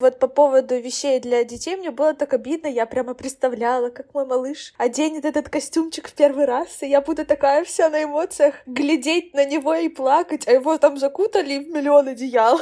Вот 0.00 0.20
по 0.20 0.28
поводу 0.28 0.76
вещей 0.76 1.18
для 1.18 1.42
детей 1.42 1.74
мне 1.74 1.90
было 1.90 2.14
так 2.14 2.32
обидно, 2.32 2.68
я 2.68 2.86
прямо 2.86 3.14
представляла, 3.14 3.90
как 3.90 4.14
мой 4.14 4.24
малыш 4.24 4.72
оденет 4.78 5.24
этот 5.24 5.48
костюмчик 5.48 6.06
в 6.06 6.14
первый 6.14 6.44
раз, 6.44 6.84
и 6.84 6.86
я 6.86 7.00
буду 7.00 7.26
такая 7.26 7.64
вся 7.64 7.90
на 7.90 8.04
эмоциях, 8.04 8.54
глядеть 8.64 9.34
на 9.34 9.44
него 9.44 9.74
и 9.74 9.88
плакать, 9.88 10.46
а 10.46 10.52
его 10.52 10.78
там 10.78 10.98
закутали 10.98 11.58
в 11.58 11.74
миллион 11.74 12.06
одеял. 12.06 12.60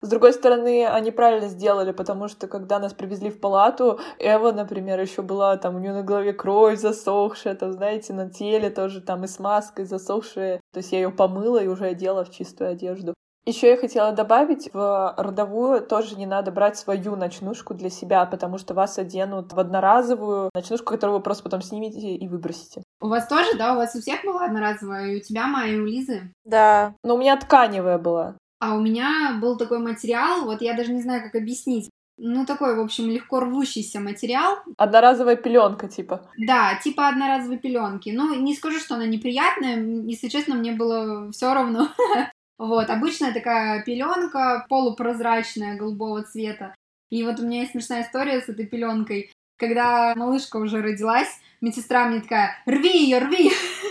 С 0.00 0.08
другой 0.08 0.32
стороны, 0.32 0.84
они 0.84 1.12
правильно 1.12 1.46
сделали, 1.46 1.92
потому 1.92 2.26
что 2.26 2.48
когда 2.48 2.80
нас 2.80 2.92
привезли 2.92 3.30
в 3.30 3.38
палату, 3.38 4.00
Эва, 4.18 4.50
например, 4.50 5.00
еще 5.00 5.22
была 5.22 5.56
там, 5.58 5.76
у 5.76 5.78
нее 5.78 5.92
на 5.92 6.02
голове 6.02 6.32
кровь 6.32 6.80
засохшая, 6.80 7.54
там, 7.54 7.70
знаете, 7.70 8.12
на 8.12 8.28
теле 8.28 8.70
тоже 8.70 9.00
там 9.00 9.22
и 9.22 9.28
с 9.28 9.38
маской 9.38 9.84
засохшая. 9.84 10.60
То 10.72 10.78
есть 10.78 10.90
я 10.90 10.98
ее 10.98 11.10
помыла 11.10 11.62
и 11.62 11.68
уже 11.68 11.84
одела 11.84 12.24
в 12.24 12.32
чистую 12.32 12.70
одежду. 12.70 13.14
Еще 13.44 13.70
я 13.70 13.76
хотела 13.76 14.12
добавить, 14.12 14.70
в 14.72 15.14
родовую 15.18 15.80
тоже 15.80 16.14
не 16.14 16.26
надо 16.26 16.52
брать 16.52 16.76
свою 16.76 17.16
ночнушку 17.16 17.74
для 17.74 17.90
себя, 17.90 18.24
потому 18.24 18.56
что 18.56 18.72
вас 18.72 18.98
оденут 18.98 19.52
в 19.52 19.58
одноразовую 19.58 20.50
ночнушку, 20.54 20.92
которую 20.92 21.16
вы 21.18 21.22
просто 21.22 21.42
потом 21.42 21.60
снимете 21.60 22.14
и 22.14 22.28
выбросите. 22.28 22.82
У 23.00 23.08
вас 23.08 23.26
тоже, 23.26 23.56
да? 23.58 23.72
У 23.72 23.76
вас 23.76 23.96
у 23.96 24.00
всех 24.00 24.24
была 24.24 24.44
одноразовая? 24.44 25.12
И 25.12 25.16
у 25.16 25.20
тебя, 25.20 25.48
Майя, 25.48 25.74
и 25.74 25.80
у 25.80 25.86
Лизы? 25.86 26.32
Да, 26.44 26.94
Но 27.02 27.16
у 27.16 27.18
меня 27.18 27.36
тканевая 27.36 27.98
была. 27.98 28.36
А 28.60 28.76
у 28.76 28.80
меня 28.80 29.38
был 29.40 29.58
такой 29.58 29.80
материал, 29.80 30.44
вот 30.44 30.62
я 30.62 30.76
даже 30.76 30.92
не 30.92 31.02
знаю, 31.02 31.22
как 31.24 31.34
объяснить. 31.34 31.90
Ну, 32.16 32.46
такой, 32.46 32.76
в 32.76 32.80
общем, 32.80 33.10
легко 33.10 33.40
рвущийся 33.40 33.98
материал. 33.98 34.58
Одноразовая 34.76 35.34
пеленка, 35.34 35.88
типа. 35.88 36.30
Да, 36.38 36.78
типа 36.80 37.08
одноразовой 37.08 37.58
пеленки. 37.58 38.10
Ну, 38.10 38.32
не 38.34 38.54
скажу, 38.54 38.78
что 38.78 38.94
она 38.94 39.06
неприятная. 39.06 39.82
Если 40.04 40.28
честно, 40.28 40.54
мне 40.54 40.72
было 40.72 41.32
все 41.32 41.52
равно. 41.52 41.88
Вот, 42.58 42.90
обычная 42.90 43.32
такая 43.32 43.82
пеленка, 43.82 44.66
полупрозрачная, 44.68 45.76
голубого 45.76 46.22
цвета. 46.22 46.74
И 47.10 47.24
вот 47.24 47.40
у 47.40 47.46
меня 47.46 47.60
есть 47.60 47.72
смешная 47.72 48.02
история 48.02 48.40
с 48.40 48.48
этой 48.48 48.66
пеленкой. 48.66 49.30
Когда 49.58 50.14
малышка 50.16 50.56
уже 50.56 50.80
родилась, 50.80 51.28
медсестра 51.60 52.06
мне 52.06 52.20
такая, 52.20 52.56
рви 52.66 53.04
ее, 53.04 53.18
рви. 53.18 53.50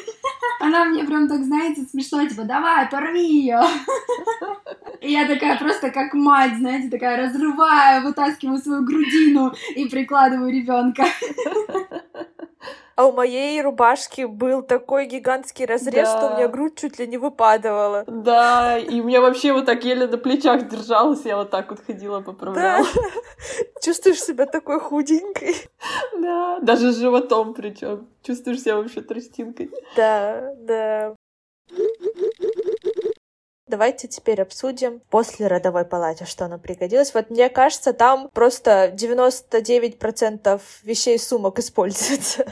Она 0.60 0.86
мне 0.86 1.03
прям 1.03 1.27
так, 1.27 1.44
знаете, 1.44 1.84
смешно, 1.84 2.27
типа, 2.27 2.44
давай, 2.44 2.88
порви 2.89 3.41
ее. 3.41 3.62
И 5.01 5.12
я 5.12 5.27
такая 5.27 5.58
просто 5.58 5.89
как 5.89 6.13
мать, 6.13 6.58
знаете, 6.58 6.89
такая 6.89 7.18
разрываю, 7.18 8.03
вытаскиваю 8.03 8.60
свою 8.60 8.86
грудину 8.86 9.53
и 9.75 9.86
прикладываю 9.86 10.51
ребенка. 10.53 11.06
А 13.01 13.05
у 13.05 13.12
моей 13.13 13.60
рубашки 13.63 14.25
был 14.25 14.62
такой 14.62 15.08
гигантский 15.08 15.65
разрез, 15.65 16.08
что 16.08 16.27
у 16.27 16.29
Да. 16.29 16.36
меня 16.36 16.48
грудь 16.48 16.75
чуть 16.79 17.00
ли 17.00 17.08
не 17.08 17.17
выпадывала. 17.17 18.03
Да, 18.05 18.77
и 18.77 19.01
у 19.01 19.03
меня 19.05 19.22
вообще 19.22 19.53
вот 19.53 19.65
так 19.65 19.84
еле 19.84 20.05
на 20.05 20.20
плечах 20.20 20.67
держалась, 20.67 21.25
я 21.25 21.36
вот 21.38 21.50
так 21.50 21.72
вот 21.72 21.79
ходила, 21.84 22.20
Да. 22.20 22.24
поправляла. 22.25 22.86
Чувствуешь 23.81 24.22
себя 24.22 24.46
такой 24.46 24.79
худенькой. 24.79 25.55
Да, 26.15 26.60
даже 26.62 26.91
с 26.91 26.98
животом 26.98 27.55
причем. 27.55 28.08
Чувствуешь 28.22 28.62
себя 28.62 28.75
вообще 28.77 29.01
тростинкой. 29.01 29.72
Да, 29.96 30.53
да. 30.60 31.15
Давайте 33.67 34.08
теперь 34.10 34.43
обсудим 34.43 35.01
после 35.10 35.48
родовой 35.48 35.86
палате, 35.86 36.25
что 36.25 36.48
нам 36.48 36.60
пригодилось. 36.60 37.15
Вот 37.15 37.31
мне 37.31 37.50
кажется, 37.50 37.93
там 37.93 38.29
просто 38.31 38.93
99% 38.96 40.62
вещей 40.84 41.17
сумок 41.17 41.58
используется. 41.58 42.46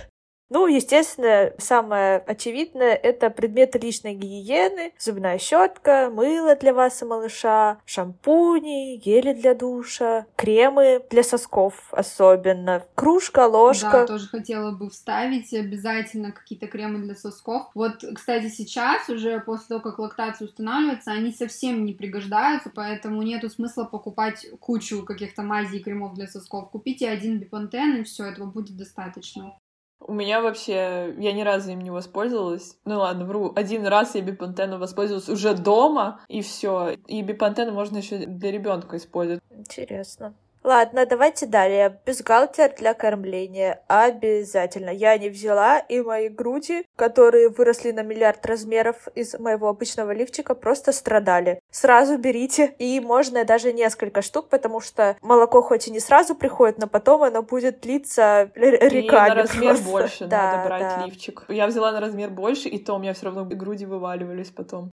Ну, 0.50 0.68
естественно, 0.68 1.54
самое 1.60 2.18
очевидное— 2.18 2.94
это 3.04 3.30
предметы 3.30 3.78
личной 3.78 4.16
гигиены, 4.16 4.94
зубная 4.98 5.38
щетка, 5.38 6.10
мыло 6.12 6.56
для 6.56 6.74
вас 6.74 7.02
и 7.02 7.06
малыша, 7.06 7.80
шампуни, 7.86 8.98
гели 8.98 9.34
для 9.34 9.54
душа, 9.54 10.26
кремы 10.36 11.04
для 11.10 11.24
сосков 11.24 11.90
особенно, 11.92 12.84
кружка, 12.96 13.48
ложка. 13.48 13.92
Да, 13.92 14.08
тоже 14.08 14.28
хотела 14.28 14.72
бы 14.72 14.90
вставить 14.90 15.54
обязательно 15.54 16.32
какие-то 16.32 16.68
кремы 16.68 17.00
для 17.00 17.16
сосков. 17.16 17.68
Вот, 17.76 18.04
кстати, 18.16 18.50
сейчас 18.50 19.08
уже 19.10 19.40
после 19.40 19.68
того, 19.68 19.82
как 19.82 20.00
лактация 20.00 20.48
устанавливается, 20.48 21.12
они 21.12 21.32
совсем 21.32 21.86
не 21.86 21.94
пригождаются, 21.94 22.72
поэтому 22.74 23.22
нету 23.22 23.50
смысла 23.50 23.84
покупать 23.84 24.48
кучу 24.60 25.04
каких-то 25.04 25.44
мазей 25.44 25.80
и 25.80 25.84
кремов 25.84 26.16
для 26.16 26.28
сосков. 26.28 26.72
Купите 26.72 27.10
один 27.10 27.40
бипантен, 27.40 27.98
и 27.98 28.04
все, 28.04 28.26
этого 28.26 28.46
будет 28.48 28.78
достаточно. 28.78 29.54
У 30.00 30.14
меня 30.14 30.42
вообще... 30.42 31.14
Я 31.18 31.34
ни 31.34 31.42
разу 31.42 31.72
им 31.72 31.82
не 31.82 31.92
воспользовалась. 31.92 32.78
Ну 32.86 33.00
ладно, 33.00 33.26
вру. 33.26 33.52
Один 33.56 33.86
раз 33.86 34.16
я 34.16 34.22
бипантеном 34.22 34.80
воспользовалась 34.80 35.30
уже 35.30 35.54
дома, 35.54 36.22
и 36.28 36.42
все. 36.42 36.96
И 37.08 37.22
бипантен 37.22 37.74
можно 37.74 37.98
еще 37.98 38.26
для 38.26 38.52
ребенка 38.52 38.98
использовать. 38.98 39.44
Интересно. 39.50 40.34
Ладно, 40.64 41.06
давайте 41.06 41.46
далее. 41.46 42.00
Бюстгальтер 42.06 42.74
для 42.78 42.94
кормления. 42.94 43.82
Обязательно. 43.88 44.90
Я 44.90 45.18
не 45.18 45.30
взяла, 45.30 45.80
и 45.80 46.02
мои 46.02 46.28
груди, 46.28 46.86
которые 46.96 47.50
выросли 47.50 47.92
на 47.92 48.04
миллиард 48.04 48.46
размеров 48.46 49.08
из 49.16 49.40
моего 49.40 49.70
обычного 49.70 50.12
лифчика, 50.12 50.56
просто 50.56 50.92
страдали. 50.92 51.60
Сразу 51.72 52.18
берите. 52.18 52.76
И 52.78 53.00
можно 53.00 53.46
даже 53.46 53.72
несколько 53.72 54.22
штук, 54.22 54.50
потому 54.50 54.82
что 54.82 55.16
молоко 55.22 55.62
хоть 55.62 55.88
и 55.88 55.92
не 55.92 56.00
сразу 56.00 56.36
приходит, 56.36 56.78
но 56.78 56.88
потом 56.88 57.24
оно 57.24 57.42
будет 57.42 57.80
длиться 57.80 58.52
реками. 58.56 59.28
И 59.28 59.30
на 59.30 59.36
размер 59.36 59.76
просто. 59.76 59.90
больше 59.90 60.26
да, 60.26 60.52
надо 60.52 60.68
брать 60.68 60.82
да. 60.82 61.06
лифчик. 61.06 61.46
Я 61.48 61.68
взяла 61.68 61.92
на 61.94 62.02
размер 62.02 62.30
больше, 62.30 62.68
и 62.68 62.78
то 62.80 62.96
у 62.96 63.00
меня 63.00 63.14
все 63.14 63.26
равно 63.26 63.46
груди 63.46 63.86
вываливались 63.86 64.50
потом. 64.50 64.92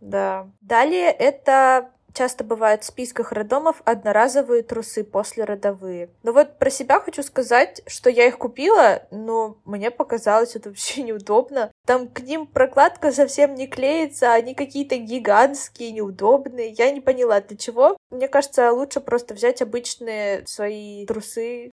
Да. 0.00 0.48
Далее 0.60 1.10
это 1.10 1.90
часто 2.14 2.44
бывают 2.44 2.82
в 2.82 2.86
списках 2.86 3.32
роддомов 3.32 3.82
одноразовые 3.84 4.62
трусы 4.62 5.04
послеродовые. 5.04 6.10
Но 6.22 6.32
вот 6.32 6.58
про 6.58 6.70
себя 6.70 7.00
хочу 7.00 7.22
сказать, 7.22 7.82
что 7.86 8.10
я 8.10 8.26
их 8.26 8.38
купила, 8.38 9.02
но 9.10 9.58
мне 9.64 9.90
показалось 9.90 10.56
это 10.56 10.70
вообще 10.70 11.02
неудобно. 11.04 11.70
Там 11.86 12.08
к 12.08 12.20
ним 12.20 12.46
прокладка 12.46 13.12
совсем 13.12 13.54
не 13.54 13.66
клеится, 13.66 14.32
они 14.32 14.54
какие-то 14.54 14.96
гигантские, 14.96 15.92
неудобные. 15.92 16.70
Я 16.70 16.90
не 16.90 17.00
поняла, 17.00 17.40
для 17.40 17.56
чего. 17.56 17.96
Мне 18.10 18.28
кажется, 18.28 18.72
лучше 18.72 19.00
просто 19.00 19.34
взять 19.34 19.62
обычные 19.62 20.46
свои 20.46 21.06
трусы, 21.06 21.70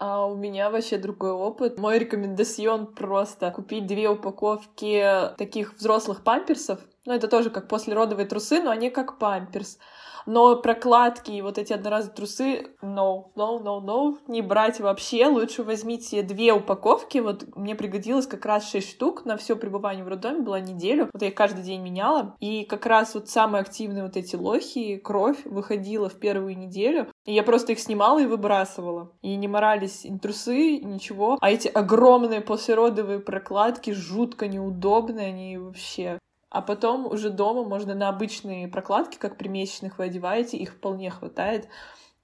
а 0.00 0.24
у 0.24 0.34
меня 0.34 0.70
вообще 0.70 0.96
другой 0.96 1.32
опыт. 1.32 1.78
Мой 1.78 1.98
рекомендацион 1.98 2.94
просто 2.94 3.50
купить 3.50 3.86
две 3.86 4.08
упаковки 4.08 5.34
таких 5.36 5.74
взрослых 5.74 6.24
памперсов. 6.24 6.80
Ну, 7.06 7.14
это 7.14 7.28
тоже 7.28 7.50
как 7.50 7.68
послеродовые 7.68 8.26
трусы, 8.26 8.60
но 8.62 8.70
они 8.70 8.90
как 8.90 9.18
памперс. 9.18 9.78
Но 10.26 10.56
прокладки 10.56 11.30
и 11.30 11.42
вот 11.42 11.58
эти 11.58 11.72
одноразовые 11.72 12.14
трусы, 12.14 12.66
no, 12.82 13.32
no, 13.36 13.58
no, 13.62 13.82
no, 13.82 14.18
не 14.28 14.42
брать 14.42 14.80
вообще. 14.80 15.26
Лучше 15.26 15.62
возьмите 15.62 16.22
две 16.22 16.52
упаковки. 16.52 17.18
Вот 17.18 17.56
мне 17.56 17.74
пригодилось 17.74 18.26
как 18.26 18.44
раз 18.44 18.70
6 18.70 18.88
штук 18.88 19.24
на 19.24 19.36
все 19.36 19.56
пребывание 19.56 20.04
в 20.04 20.08
роддоме, 20.08 20.40
была 20.40 20.60
неделю. 20.60 21.08
Вот 21.12 21.22
я 21.22 21.28
их 21.28 21.34
каждый 21.34 21.62
день 21.62 21.80
меняла. 21.80 22.36
И 22.38 22.64
как 22.64 22.86
раз 22.86 23.14
вот 23.14 23.28
самые 23.28 23.62
активные 23.62 24.04
вот 24.04 24.16
эти 24.16 24.36
лохи, 24.36 24.98
кровь 24.98 25.44
выходила 25.44 26.08
в 26.08 26.18
первую 26.18 26.56
неделю. 26.56 27.08
И 27.24 27.32
я 27.32 27.42
просто 27.42 27.72
их 27.72 27.80
снимала 27.80 28.20
и 28.20 28.26
выбрасывала. 28.26 29.12
И 29.22 29.34
не 29.36 29.48
морались 29.48 30.04
ни 30.04 30.18
трусы, 30.18 30.78
ничего. 30.78 31.38
А 31.40 31.50
эти 31.50 31.68
огромные 31.68 32.40
послеродовые 32.40 33.20
прокладки 33.20 33.90
жутко 33.90 34.48
неудобные, 34.48 35.28
они 35.28 35.56
вообще 35.56 36.18
а 36.50 36.62
потом 36.62 37.06
уже 37.06 37.30
дома 37.30 37.64
можно 37.64 37.94
на 37.94 38.08
обычные 38.08 38.68
прокладки, 38.68 39.16
как 39.16 39.38
при 39.38 39.48
вы 39.98 40.04
одеваете, 40.04 40.56
их 40.56 40.72
вполне 40.72 41.10
хватает. 41.10 41.68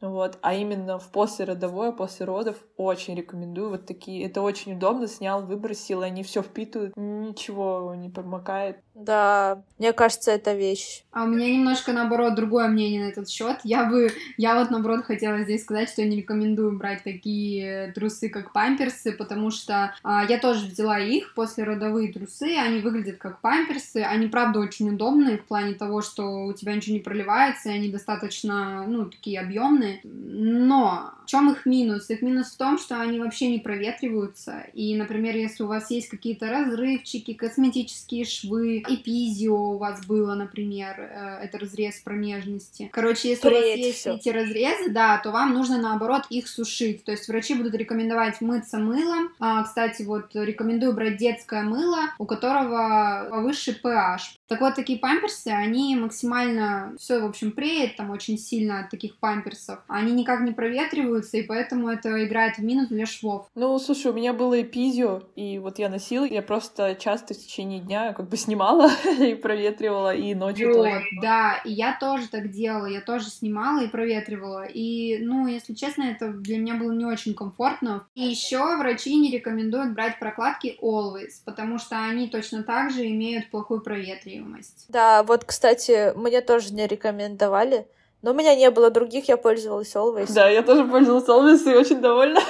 Вот. 0.01 0.39
А 0.43 0.53
именно 0.55 0.99
в 0.99 1.11
послеродовое, 1.11 1.93
после 1.93 2.27
родов 2.27 2.63
очень 2.77 3.15
рекомендую. 3.15 3.71
Вот 3.71 3.87
такие. 3.87 4.27
Это 4.27 4.43
очень 4.43 4.75
удобно. 4.75 5.07
Снял, 5.07 5.47
выбросил, 5.47 6.03
они 6.03 6.23
все 6.23 6.43
впитывают. 6.43 6.95
Ничего 6.97 7.95
не 7.95 8.11
промокает. 8.11 8.83
Да, 8.97 9.63
мне 9.79 9.93
кажется, 9.93 10.31
это 10.31 10.55
вещь. 10.55 11.03
А 11.13 11.25
у 11.25 11.27
меня 11.27 11.51
немножко, 11.51 11.93
наоборот, 11.93 12.35
другое 12.35 12.67
мнение 12.69 13.05
на 13.05 13.11
этот 13.11 13.29
счет. 13.29 13.59
Я 13.63 13.85
бы, 13.85 14.11
я 14.39 14.59
вот, 14.59 14.71
наоборот, 14.71 15.05
хотела 15.05 15.43
здесь 15.43 15.65
сказать, 15.65 15.91
что 15.91 16.01
я 16.01 16.09
не 16.09 16.17
рекомендую 16.17 16.79
брать 16.79 17.03
такие 17.05 17.93
трусы, 17.95 18.31
как 18.31 18.55
памперсы, 18.55 19.13
потому 19.13 19.51
что 19.51 19.95
а, 20.03 20.25
я 20.27 20.39
тоже 20.39 20.67
взяла 20.67 20.99
их, 20.99 21.35
после 21.35 21.65
родовые 21.65 22.11
трусы, 22.11 22.57
они 22.57 22.81
выглядят 22.81 23.19
как 23.19 23.43
памперсы, 23.43 23.99
они, 23.99 24.29
правда, 24.29 24.61
очень 24.61 24.89
удобные 24.89 25.37
в 25.37 25.45
плане 25.45 25.75
того, 25.75 26.01
что 26.01 26.47
у 26.47 26.55
тебя 26.55 26.75
ничего 26.75 26.95
не 26.95 27.03
проливается, 27.03 27.69
и 27.69 27.75
они 27.75 27.91
достаточно, 27.91 28.87
ну, 28.87 29.11
такие 29.11 29.41
объемные, 29.41 30.01
но 30.05 31.13
в 31.27 31.29
чем 31.29 31.51
их 31.51 31.67
минус? 31.67 32.09
Их 32.09 32.23
минус 32.23 32.53
в 32.53 32.57
том, 32.57 32.79
что 32.79 32.99
они 33.01 33.19
вообще 33.19 33.51
не 33.51 33.59
проветриваются, 33.59 34.65
и, 34.73 34.97
например, 34.97 35.37
если 35.37 35.65
у 35.65 35.67
вас 35.67 35.91
есть 35.91 36.09
какие-то 36.09 36.49
разрывчики, 36.49 37.35
косметические 37.35 38.25
швы, 38.25 38.85
эпизио 38.89 39.73
у 39.73 39.79
вас 39.79 40.05
было, 40.07 40.35
например, 40.35 40.95
э, 40.99 41.45
это 41.45 41.59
разрез 41.59 41.97
промежности. 42.01 42.89
Короче, 42.93 43.31
если 43.31 43.49
Привет, 43.49 43.65
у 43.65 43.69
вас 43.69 43.79
есть 43.79 43.99
всё. 43.99 44.15
эти 44.15 44.29
разрезы, 44.29 44.91
да, 44.91 45.19
то 45.19 45.31
вам 45.31 45.55
нужно, 45.55 45.79
наоборот, 45.79 46.23
их 46.31 46.49
сушить. 46.49 47.05
То 47.05 47.13
есть 47.13 47.29
врачи 47.29 47.55
будут 47.55 47.75
рекомендовать 47.75 48.41
мыться 48.41 48.79
мылом. 48.79 49.31
А, 49.39 49.63
кстати, 49.65 50.03
вот 50.03 50.35
рекомендую 50.35 50.93
брать 50.95 51.17
детское 51.17 51.63
мыло, 51.63 51.99
у 52.19 52.27
которого 52.27 53.29
повыше 53.31 53.79
pH. 53.83 54.39
Так 54.49 54.61
вот, 54.61 54.75
такие 54.75 54.99
памперсы, 54.99 55.49
они 55.49 55.97
максимально 55.97 56.95
все, 56.99 57.21
в 57.21 57.25
общем, 57.25 57.53
преет 57.53 57.97
там 57.97 58.11
очень 58.11 58.39
сильно 58.39 58.81
от 58.81 58.91
таких 58.91 59.17
памперсов. 59.19 59.81
Они 59.89 60.13
никак 60.13 60.41
не 60.41 60.53
проветриваются, 60.53 61.37
и 61.37 61.43
поэтому 61.43 61.89
это 61.89 62.25
играет 62.25 62.59
в 62.59 62.63
минус 62.63 62.89
для 62.89 63.07
швов. 63.07 63.49
Ну, 63.55 63.79
слушай, 63.79 64.11
у 64.11 64.15
меня 64.15 64.33
было 64.33 64.61
эпизио, 64.63 65.23
и 65.35 65.59
вот 65.59 65.79
я 65.79 65.89
носила, 65.89 66.25
я 66.25 66.43
просто 66.43 66.95
часто 66.95 67.35
в 67.35 67.39
течение 67.39 67.81
дня 67.81 68.13
как 68.13 68.29
бы 68.29 68.37
снимала 68.37 68.76
снимала 68.77 68.91
и 69.25 69.35
проветривала, 69.35 70.15
и 70.15 70.35
ночью 70.35 70.69
вот, 70.69 70.85
тоже. 70.85 71.05
Да, 71.23 71.61
и 71.65 71.73
я 71.73 71.97
тоже 71.99 72.29
так 72.29 72.51
делала, 72.51 72.87
я 72.87 73.01
тоже 73.01 73.31
снимала 73.31 73.83
и 73.85 73.89
проветривала. 73.89 74.65
И, 74.67 75.19
ну, 75.21 75.47
если 75.47 75.75
честно, 75.75 76.05
это 76.05 76.29
для 76.29 76.59
меня 76.59 76.75
было 76.75 76.93
не 76.93 77.05
очень 77.05 77.35
комфортно. 77.35 78.07
И 78.15 78.23
еще 78.23 78.77
врачи 78.77 79.15
не 79.17 79.31
рекомендуют 79.31 79.95
брать 79.95 80.19
прокладки 80.19 80.77
Always, 80.83 81.43
потому 81.45 81.79
что 81.79 81.99
они 81.99 82.29
точно 82.29 82.63
так 82.63 82.91
же 82.91 83.07
имеют 83.07 83.51
плохую 83.51 83.81
проветриваемость. 83.81 84.87
Да, 84.89 85.23
вот, 85.23 85.45
кстати, 85.45 86.17
мне 86.17 86.41
тоже 86.41 86.73
не 86.73 86.87
рекомендовали. 86.87 87.87
Но 88.27 88.33
у 88.33 88.35
меня 88.35 88.57
не 88.57 88.69
было 88.73 88.91
других, 88.91 89.29
я 89.29 89.37
пользовалась 89.37 89.95
Always. 89.95 90.33
Да, 90.35 90.49
я 90.49 90.65
тоже 90.65 90.85
пользовалась 90.85 91.29
Always 91.29 91.73
и 91.73 91.77
очень 91.77 92.01
довольна. 92.01 92.41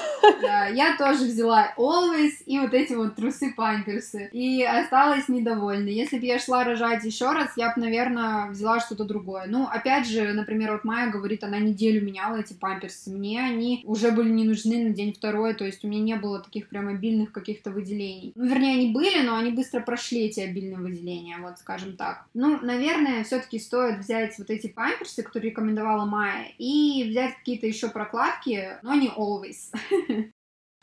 Да, 0.40 0.68
я 0.68 0.96
тоже 0.96 1.24
взяла 1.24 1.74
Always 1.76 2.32
и 2.46 2.58
вот 2.58 2.72
эти 2.72 2.94
вот 2.94 3.14
трусы-памперсы. 3.16 4.30
И 4.32 4.64
осталась 4.64 5.28
недовольна. 5.28 5.90
Если 5.90 6.18
бы 6.18 6.24
я 6.24 6.38
шла 6.38 6.64
рожать 6.64 7.04
еще 7.04 7.30
раз, 7.30 7.50
я 7.56 7.74
бы, 7.74 7.82
наверное, 7.82 8.48
взяла 8.48 8.80
что-то 8.80 9.04
другое. 9.04 9.44
Ну, 9.48 9.66
опять 9.70 10.08
же, 10.08 10.32
например, 10.32 10.72
вот 10.72 10.84
Майя 10.84 11.10
говорит, 11.10 11.44
она 11.44 11.58
неделю 11.58 12.02
меняла 12.02 12.36
эти 12.36 12.54
памперсы. 12.54 13.10
Мне 13.10 13.42
они 13.42 13.82
уже 13.84 14.12
были 14.12 14.30
не 14.30 14.44
нужны 14.44 14.82
на 14.82 14.94
день 14.94 15.12
второй, 15.12 15.52
то 15.52 15.66
есть 15.66 15.84
у 15.84 15.88
меня 15.88 16.00
не 16.00 16.16
было 16.16 16.40
таких 16.40 16.70
прям 16.70 16.88
обильных 16.88 17.32
каких-то 17.32 17.70
выделений. 17.70 18.32
Ну, 18.34 18.46
вернее, 18.46 18.76
они 18.76 18.92
были, 18.92 19.20
но 19.20 19.36
они 19.36 19.50
быстро 19.50 19.80
прошли 19.80 20.22
эти 20.22 20.40
обильные 20.40 20.78
выделения, 20.78 21.36
вот 21.38 21.58
скажем 21.58 21.98
так. 21.98 22.24
Ну, 22.32 22.58
наверное, 22.62 23.24
все-таки 23.24 23.58
стоит 23.58 23.98
взять 23.98 24.38
вот 24.38 24.48
эти 24.48 24.68
памперсы, 24.68 25.22
которые 25.22 25.52
рекомендовала 25.66 26.04
Майя, 26.04 26.52
и 26.58 27.08
взять 27.08 27.36
какие-то 27.36 27.66
еще 27.66 27.88
прокладки, 27.88 28.78
но 28.82 28.94
не 28.94 29.08
always. 29.08 29.74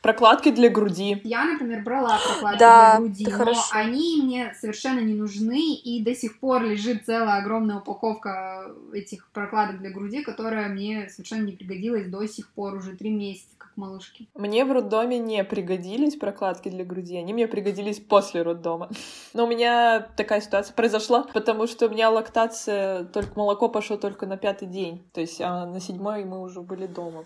Прокладки 0.01 0.51
для 0.51 0.69
груди. 0.69 1.21
Я, 1.23 1.45
например, 1.45 1.81
брала 1.81 2.19
прокладки 2.19 2.59
да, 2.59 2.97
для 2.97 2.99
груди, 2.99 3.25
но 3.25 3.37
хорошо. 3.37 3.61
они 3.71 4.21
мне 4.21 4.53
совершенно 4.59 4.99
не 4.99 5.13
нужны, 5.13 5.75
и 5.75 6.03
до 6.03 6.13
сих 6.13 6.41
пор 6.41 6.63
лежит 6.63 7.05
целая 7.05 7.41
огромная 7.41 7.77
упаковка 7.77 8.69
этих 8.91 9.29
прокладок 9.31 9.79
для 9.79 9.91
груди, 9.91 10.21
которая 10.21 10.67
мне 10.67 11.07
совершенно 11.07 11.45
не 11.45 11.53
пригодилась 11.53 12.09
до 12.09 12.27
сих 12.27 12.49
пор, 12.49 12.75
уже 12.75 12.97
три 12.97 13.11
месяца, 13.11 13.55
малышки. 13.75 14.27
Мне 14.35 14.65
в 14.65 14.71
роддоме 14.71 15.19
не 15.19 15.43
пригодились 15.43 16.15
прокладки 16.15 16.69
для 16.69 16.85
груди, 16.85 17.17
они 17.17 17.33
мне 17.33 17.47
пригодились 17.47 17.99
после 17.99 18.41
роддома. 18.41 18.89
Но 19.33 19.45
у 19.45 19.47
меня 19.47 20.07
такая 20.15 20.41
ситуация 20.41 20.73
произошла, 20.73 21.25
потому 21.33 21.67
что 21.67 21.87
у 21.87 21.89
меня 21.89 22.09
лактация, 22.09 23.05
только 23.05 23.37
молоко 23.37 23.69
пошло 23.69 23.97
только 23.97 24.25
на 24.25 24.37
пятый 24.37 24.67
день, 24.67 25.03
то 25.13 25.21
есть 25.21 25.41
а 25.41 25.65
на 25.65 25.79
седьмой 25.79 26.23
мы 26.25 26.41
уже 26.41 26.61
были 26.61 26.87
дома. 26.87 27.25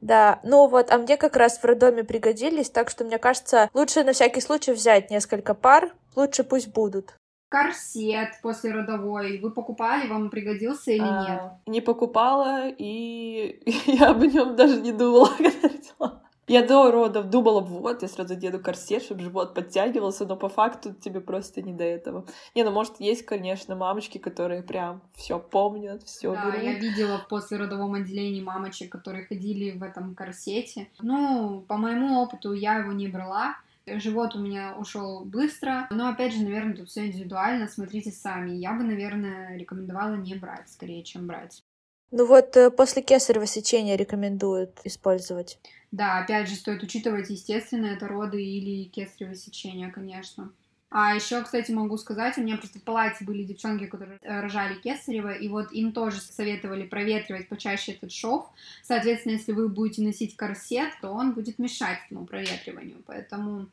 Да, 0.00 0.40
ну 0.42 0.68
вот, 0.68 0.90
а 0.90 0.98
мне 0.98 1.16
как 1.16 1.36
раз 1.36 1.58
в 1.58 1.64
роддоме 1.64 2.04
пригодились, 2.04 2.70
так 2.70 2.90
что, 2.90 3.04
мне 3.04 3.18
кажется, 3.18 3.70
лучше 3.72 4.04
на 4.04 4.12
всякий 4.12 4.40
случай 4.40 4.72
взять 4.72 5.10
несколько 5.10 5.54
пар, 5.54 5.94
лучше 6.14 6.44
пусть 6.44 6.68
будут. 6.68 7.14
Корсет 7.48 8.40
после 8.42 8.72
родовой 8.72 9.38
вы 9.38 9.50
покупали, 9.50 10.08
вам 10.08 10.30
пригодился 10.30 10.90
или 10.90 11.02
а, 11.02 11.28
нет? 11.28 11.52
Не 11.66 11.80
покупала, 11.80 12.68
и 12.68 13.62
я 13.86 14.10
об 14.10 14.22
нем 14.22 14.56
даже 14.56 14.80
не 14.80 14.92
думала, 14.92 15.28
когда 15.38 15.68
родила. 15.68 16.22
Я 16.48 16.64
до 16.64 16.92
родов 16.92 17.28
думала, 17.28 17.60
вот, 17.60 18.02
я 18.02 18.08
сразу 18.08 18.36
деду 18.36 18.60
корсет, 18.60 19.02
чтобы 19.02 19.22
живот 19.22 19.52
подтягивался, 19.52 20.26
но 20.26 20.36
по 20.36 20.48
факту 20.48 20.94
тебе 20.94 21.20
просто 21.20 21.60
не 21.60 21.72
до 21.72 21.82
этого. 21.82 22.24
Не, 22.54 22.62
ну, 22.62 22.70
может, 22.70 23.00
есть, 23.00 23.26
конечно, 23.26 23.74
мамочки, 23.74 24.18
которые 24.18 24.62
прям 24.62 25.02
все 25.16 25.40
помнят, 25.40 26.04
все 26.04 26.34
Да, 26.34 26.50
берут. 26.50 26.62
я 26.62 26.74
видела 26.74 27.18
в 27.18 27.26
послеродовом 27.26 27.94
отделении 27.94 28.40
мамочек, 28.40 28.92
которые 28.92 29.26
ходили 29.26 29.76
в 29.76 29.82
этом 29.82 30.14
корсете. 30.14 30.88
Ну, 31.00 31.64
по 31.66 31.76
моему 31.76 32.20
опыту, 32.20 32.52
я 32.52 32.78
его 32.78 32.92
не 32.92 33.08
брала. 33.08 33.56
Живот 33.86 34.34
у 34.34 34.40
меня 34.40 34.74
ушел 34.76 35.24
быстро, 35.24 35.86
но 35.90 36.08
опять 36.08 36.34
же, 36.34 36.42
наверное, 36.42 36.76
тут 36.76 36.88
все 36.88 37.06
индивидуально, 37.06 37.68
смотрите 37.68 38.10
сами. 38.10 38.50
Я 38.50 38.72
бы, 38.72 38.82
наверное, 38.82 39.56
рекомендовала 39.56 40.16
не 40.16 40.34
брать, 40.34 40.68
скорее, 40.68 41.04
чем 41.04 41.26
брать. 41.28 41.62
Ну 42.10 42.26
вот 42.26 42.56
э, 42.56 42.70
после 42.70 43.02
кесарево 43.02 43.46
сечения 43.46 43.96
рекомендуют 43.96 44.80
использовать. 44.84 45.58
Да, 45.92 46.18
опять 46.18 46.48
же, 46.48 46.56
стоит 46.56 46.82
учитывать, 46.82 47.30
естественно, 47.30 47.86
это 47.86 48.08
роды 48.08 48.42
или 48.44 48.88
кесарево 48.88 49.34
сечение, 49.34 49.90
конечно. 49.90 50.52
А 50.88 51.14
еще, 51.14 51.42
кстати, 51.42 51.72
могу 51.72 51.96
сказать, 51.98 52.38
у 52.38 52.42
меня 52.42 52.56
просто 52.56 52.78
в 52.78 52.82
палате 52.82 53.24
были 53.24 53.42
девчонки, 53.42 53.86
которые 53.86 54.18
э, 54.22 54.40
рожали 54.40 54.80
кесарево, 54.80 55.32
и 55.32 55.48
вот 55.48 55.72
им 55.72 55.92
тоже 55.92 56.20
советовали 56.20 56.86
проветривать 56.86 57.48
почаще 57.48 57.92
этот 57.92 58.12
шов. 58.12 58.48
Соответственно, 58.82 59.32
если 59.32 59.52
вы 59.52 59.68
будете 59.68 60.02
носить 60.02 60.36
корсет, 60.36 60.90
то 61.00 61.10
он 61.10 61.34
будет 61.34 61.58
мешать 61.58 61.98
этому 62.06 62.24
проветриванию. 62.24 63.02
Поэтому 63.04 63.68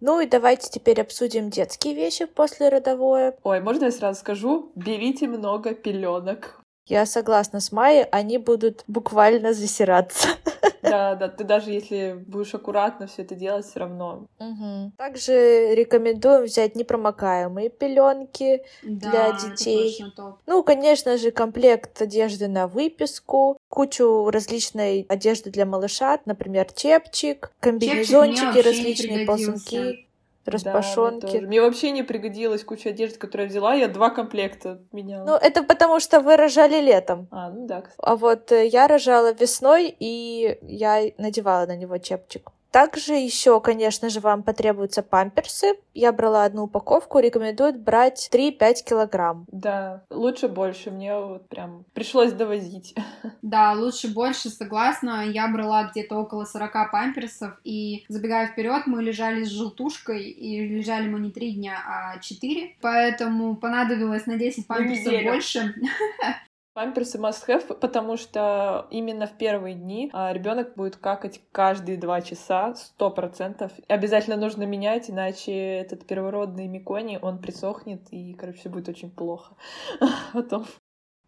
ну 0.00 0.20
и 0.20 0.26
давайте 0.26 0.68
теперь 0.70 1.00
обсудим 1.00 1.50
детские 1.50 1.94
вещи 1.94 2.26
после 2.26 2.68
родовое. 2.68 3.36
Ой, 3.42 3.60
можно 3.60 3.86
я 3.86 3.92
сразу 3.92 4.20
скажу? 4.20 4.72
Берите 4.74 5.26
много 5.26 5.74
пеленок. 5.74 6.60
Я 6.86 7.04
согласна 7.04 7.60
с 7.60 7.72
Майей, 7.72 8.04
они 8.04 8.38
будут 8.38 8.84
буквально 8.86 9.52
засираться. 9.52 10.28
Да, 10.88 11.14
да, 11.14 11.28
ты 11.28 11.44
даже 11.44 11.70
если 11.70 12.22
будешь 12.26 12.54
аккуратно 12.54 13.06
все 13.06 13.22
это 13.22 13.34
делать, 13.34 13.66
все 13.66 13.80
равно. 13.80 14.26
Угу. 14.38 14.92
Также 14.96 15.74
рекомендуем 15.74 16.44
взять 16.44 16.76
непромокаемые 16.76 17.70
пеленки 17.70 18.62
да, 18.82 19.10
для 19.10 19.32
детей. 19.32 20.04
Ну, 20.46 20.62
конечно 20.62 21.16
же, 21.18 21.30
комплект 21.30 22.00
одежды 22.00 22.48
на 22.48 22.66
выписку, 22.68 23.58
кучу 23.68 24.30
различной 24.30 25.06
одежды 25.08 25.50
для 25.50 25.66
малыша, 25.66 26.18
например, 26.24 26.66
чепчик, 26.72 27.52
комбинезончики, 27.60 28.58
различные 28.58 29.26
ползунки 29.26 30.05
распашонки. 30.48 31.40
Да, 31.40 31.46
мне 31.46 31.60
вообще 31.60 31.90
не 31.90 32.02
пригодилась 32.02 32.64
куча 32.64 32.90
одежды, 32.90 33.18
которую 33.18 33.46
я 33.46 33.50
взяла. 33.50 33.74
Я 33.74 33.88
два 33.88 34.10
комплекта 34.10 34.80
меняла. 34.92 35.26
Ну, 35.26 35.34
это 35.34 35.62
потому 35.62 36.00
что 36.00 36.20
вы 36.20 36.36
рожали 36.36 36.80
летом. 36.80 37.28
А, 37.30 37.50
ну 37.50 37.66
да, 37.66 37.82
кстати. 37.82 37.98
А 38.02 38.16
вот 38.16 38.52
э, 38.52 38.66
я 38.66 38.86
рожала 38.88 39.32
весной, 39.32 39.94
и 39.98 40.58
я 40.62 41.02
надевала 41.18 41.66
на 41.66 41.76
него 41.76 41.98
чепчик. 41.98 42.50
Также 42.76 43.14
еще, 43.14 43.58
конечно 43.62 44.10
же, 44.10 44.20
вам 44.20 44.42
потребуются 44.42 45.02
памперсы. 45.02 45.76
Я 45.94 46.12
брала 46.12 46.44
одну 46.44 46.64
упаковку, 46.64 47.20
рекомендуют 47.20 47.78
брать 47.78 48.28
3-5 48.30 48.84
килограмм. 48.86 49.46
Да, 49.50 50.04
лучше 50.10 50.46
больше, 50.48 50.90
мне 50.90 51.18
вот 51.18 51.48
прям 51.48 51.86
пришлось 51.94 52.32
довозить. 52.32 52.94
Да, 53.40 53.72
лучше 53.72 54.08
больше, 54.08 54.50
согласна. 54.50 55.24
Я 55.24 55.48
брала 55.48 55.84
где-то 55.84 56.16
около 56.18 56.44
40 56.44 56.90
памперсов, 56.90 57.52
и 57.64 58.04
забегая 58.08 58.48
вперед, 58.48 58.82
мы 58.86 59.02
лежали 59.02 59.44
с 59.44 59.48
желтушкой, 59.48 60.24
и 60.24 60.68
лежали 60.68 61.08
мы 61.08 61.20
не 61.20 61.30
3 61.30 61.52
дня, 61.54 61.78
а 61.86 62.18
4, 62.18 62.76
поэтому 62.82 63.56
понадобилось 63.56 64.26
на 64.26 64.36
10 64.36 64.66
памперсов 64.66 65.14
больше. 65.22 65.74
Памперсы 66.76 67.16
must 67.16 67.48
have, 67.48 67.74
потому 67.74 68.18
что 68.18 68.86
именно 68.90 69.26
в 69.26 69.38
первые 69.38 69.74
дни 69.74 70.10
а, 70.12 70.30
ребенок 70.34 70.74
будет 70.74 70.96
какать 70.96 71.40
каждые 71.50 71.96
два 71.96 72.20
часа, 72.20 72.74
сто 72.74 73.10
процентов. 73.10 73.72
Обязательно 73.88 74.36
нужно 74.36 74.64
менять, 74.64 75.08
иначе 75.08 75.54
этот 75.54 76.06
первородный 76.06 76.66
микони, 76.66 77.18
он 77.22 77.38
присохнет, 77.38 78.02
и, 78.10 78.34
короче, 78.34 78.58
все 78.58 78.68
будет 78.68 78.90
очень 78.90 79.10
плохо 79.10 79.54
потом. 80.34 80.66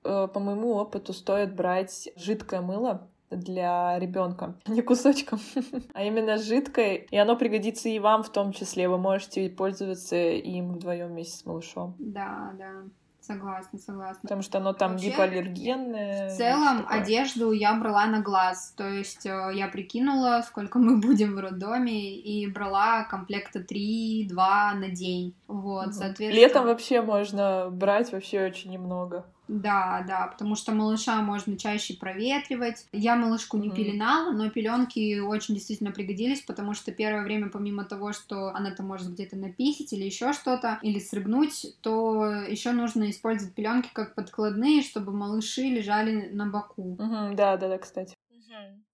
Э, 0.04 0.28
по 0.28 0.38
моему 0.38 0.74
опыту 0.74 1.14
стоит 1.14 1.56
брать 1.56 2.10
жидкое 2.14 2.60
мыло, 2.60 3.08
для 3.30 3.98
ребенка, 3.98 4.54
не 4.66 4.82
кусочком, 4.82 5.40
а 5.94 6.04
именно 6.04 6.36
жидкое, 6.36 7.06
и 7.10 7.16
оно 7.16 7.36
пригодится 7.36 7.88
и 7.88 7.98
вам 7.98 8.22
в 8.22 8.28
том 8.28 8.52
числе. 8.52 8.86
Вы 8.86 8.98
можете 8.98 9.48
пользоваться 9.48 10.16
им 10.16 10.74
вдвоем 10.74 11.08
вместе 11.08 11.38
с 11.38 11.46
малышом. 11.46 11.96
Да, 11.98 12.52
да. 12.58 12.84
Согласна, 13.28 13.78
согласна. 13.78 14.20
Потому 14.22 14.40
что 14.40 14.56
оно 14.56 14.72
там 14.72 14.92
Вообще, 14.92 15.10
гипоаллергенное. 15.10 16.30
В 16.30 16.36
целом, 16.38 16.86
одежду 16.88 17.52
я 17.52 17.74
брала 17.74 18.06
на 18.06 18.22
глаз. 18.22 18.72
То 18.74 18.88
есть 18.88 19.26
э, 19.26 19.50
я 19.52 19.68
прикинула, 19.68 20.42
сколько 20.46 20.78
мы 20.78 20.96
будем 21.06 21.34
в 21.34 21.38
роддоме, 21.38 22.16
и 22.16 22.50
брала 22.50 23.04
комплекта 23.04 23.58
3-2 23.58 24.30
на 24.32 24.88
день. 24.88 25.34
Вот, 25.46 25.88
угу. 25.88 25.92
соответственно... 25.92 26.40
Летом 26.40 26.64
вообще 26.64 27.02
можно 27.02 27.68
брать 27.70 28.12
вообще 28.12 28.46
очень 28.46 28.70
немного. 28.70 29.26
Да, 29.48 30.04
да, 30.06 30.26
потому 30.26 30.54
что 30.54 30.72
малыша 30.72 31.20
можно 31.22 31.56
чаще 31.56 31.94
проветривать. 31.94 32.86
Я 32.92 33.16
малышку 33.16 33.56
не 33.56 33.68
mm. 33.68 33.74
пеленала, 33.74 34.30
но 34.30 34.50
пеленки 34.50 35.18
очень 35.20 35.54
действительно 35.54 35.90
пригодились, 35.90 36.42
потому 36.42 36.74
что 36.74 36.92
первое 36.92 37.22
время, 37.22 37.48
помимо 37.48 37.84
того, 37.84 38.12
что 38.12 38.48
она 38.48 38.70
там 38.70 38.86
может 38.86 39.12
где-то 39.12 39.36
написать 39.36 39.92
или 39.92 40.04
еще 40.04 40.32
что-то, 40.32 40.78
или 40.82 40.98
срыгнуть, 40.98 41.66
то 41.80 42.26
еще 42.48 42.72
нужно 42.72 43.10
использовать 43.10 43.54
пеленки 43.54 43.88
как 43.92 44.14
подкладные, 44.14 44.82
чтобы 44.82 45.12
малыши 45.12 45.62
лежали 45.62 46.28
на 46.30 46.46
боку. 46.46 46.96
Mm-hmm, 46.98 47.34
да, 47.34 47.56
да, 47.56 47.68
да, 47.68 47.78
кстати. 47.78 48.14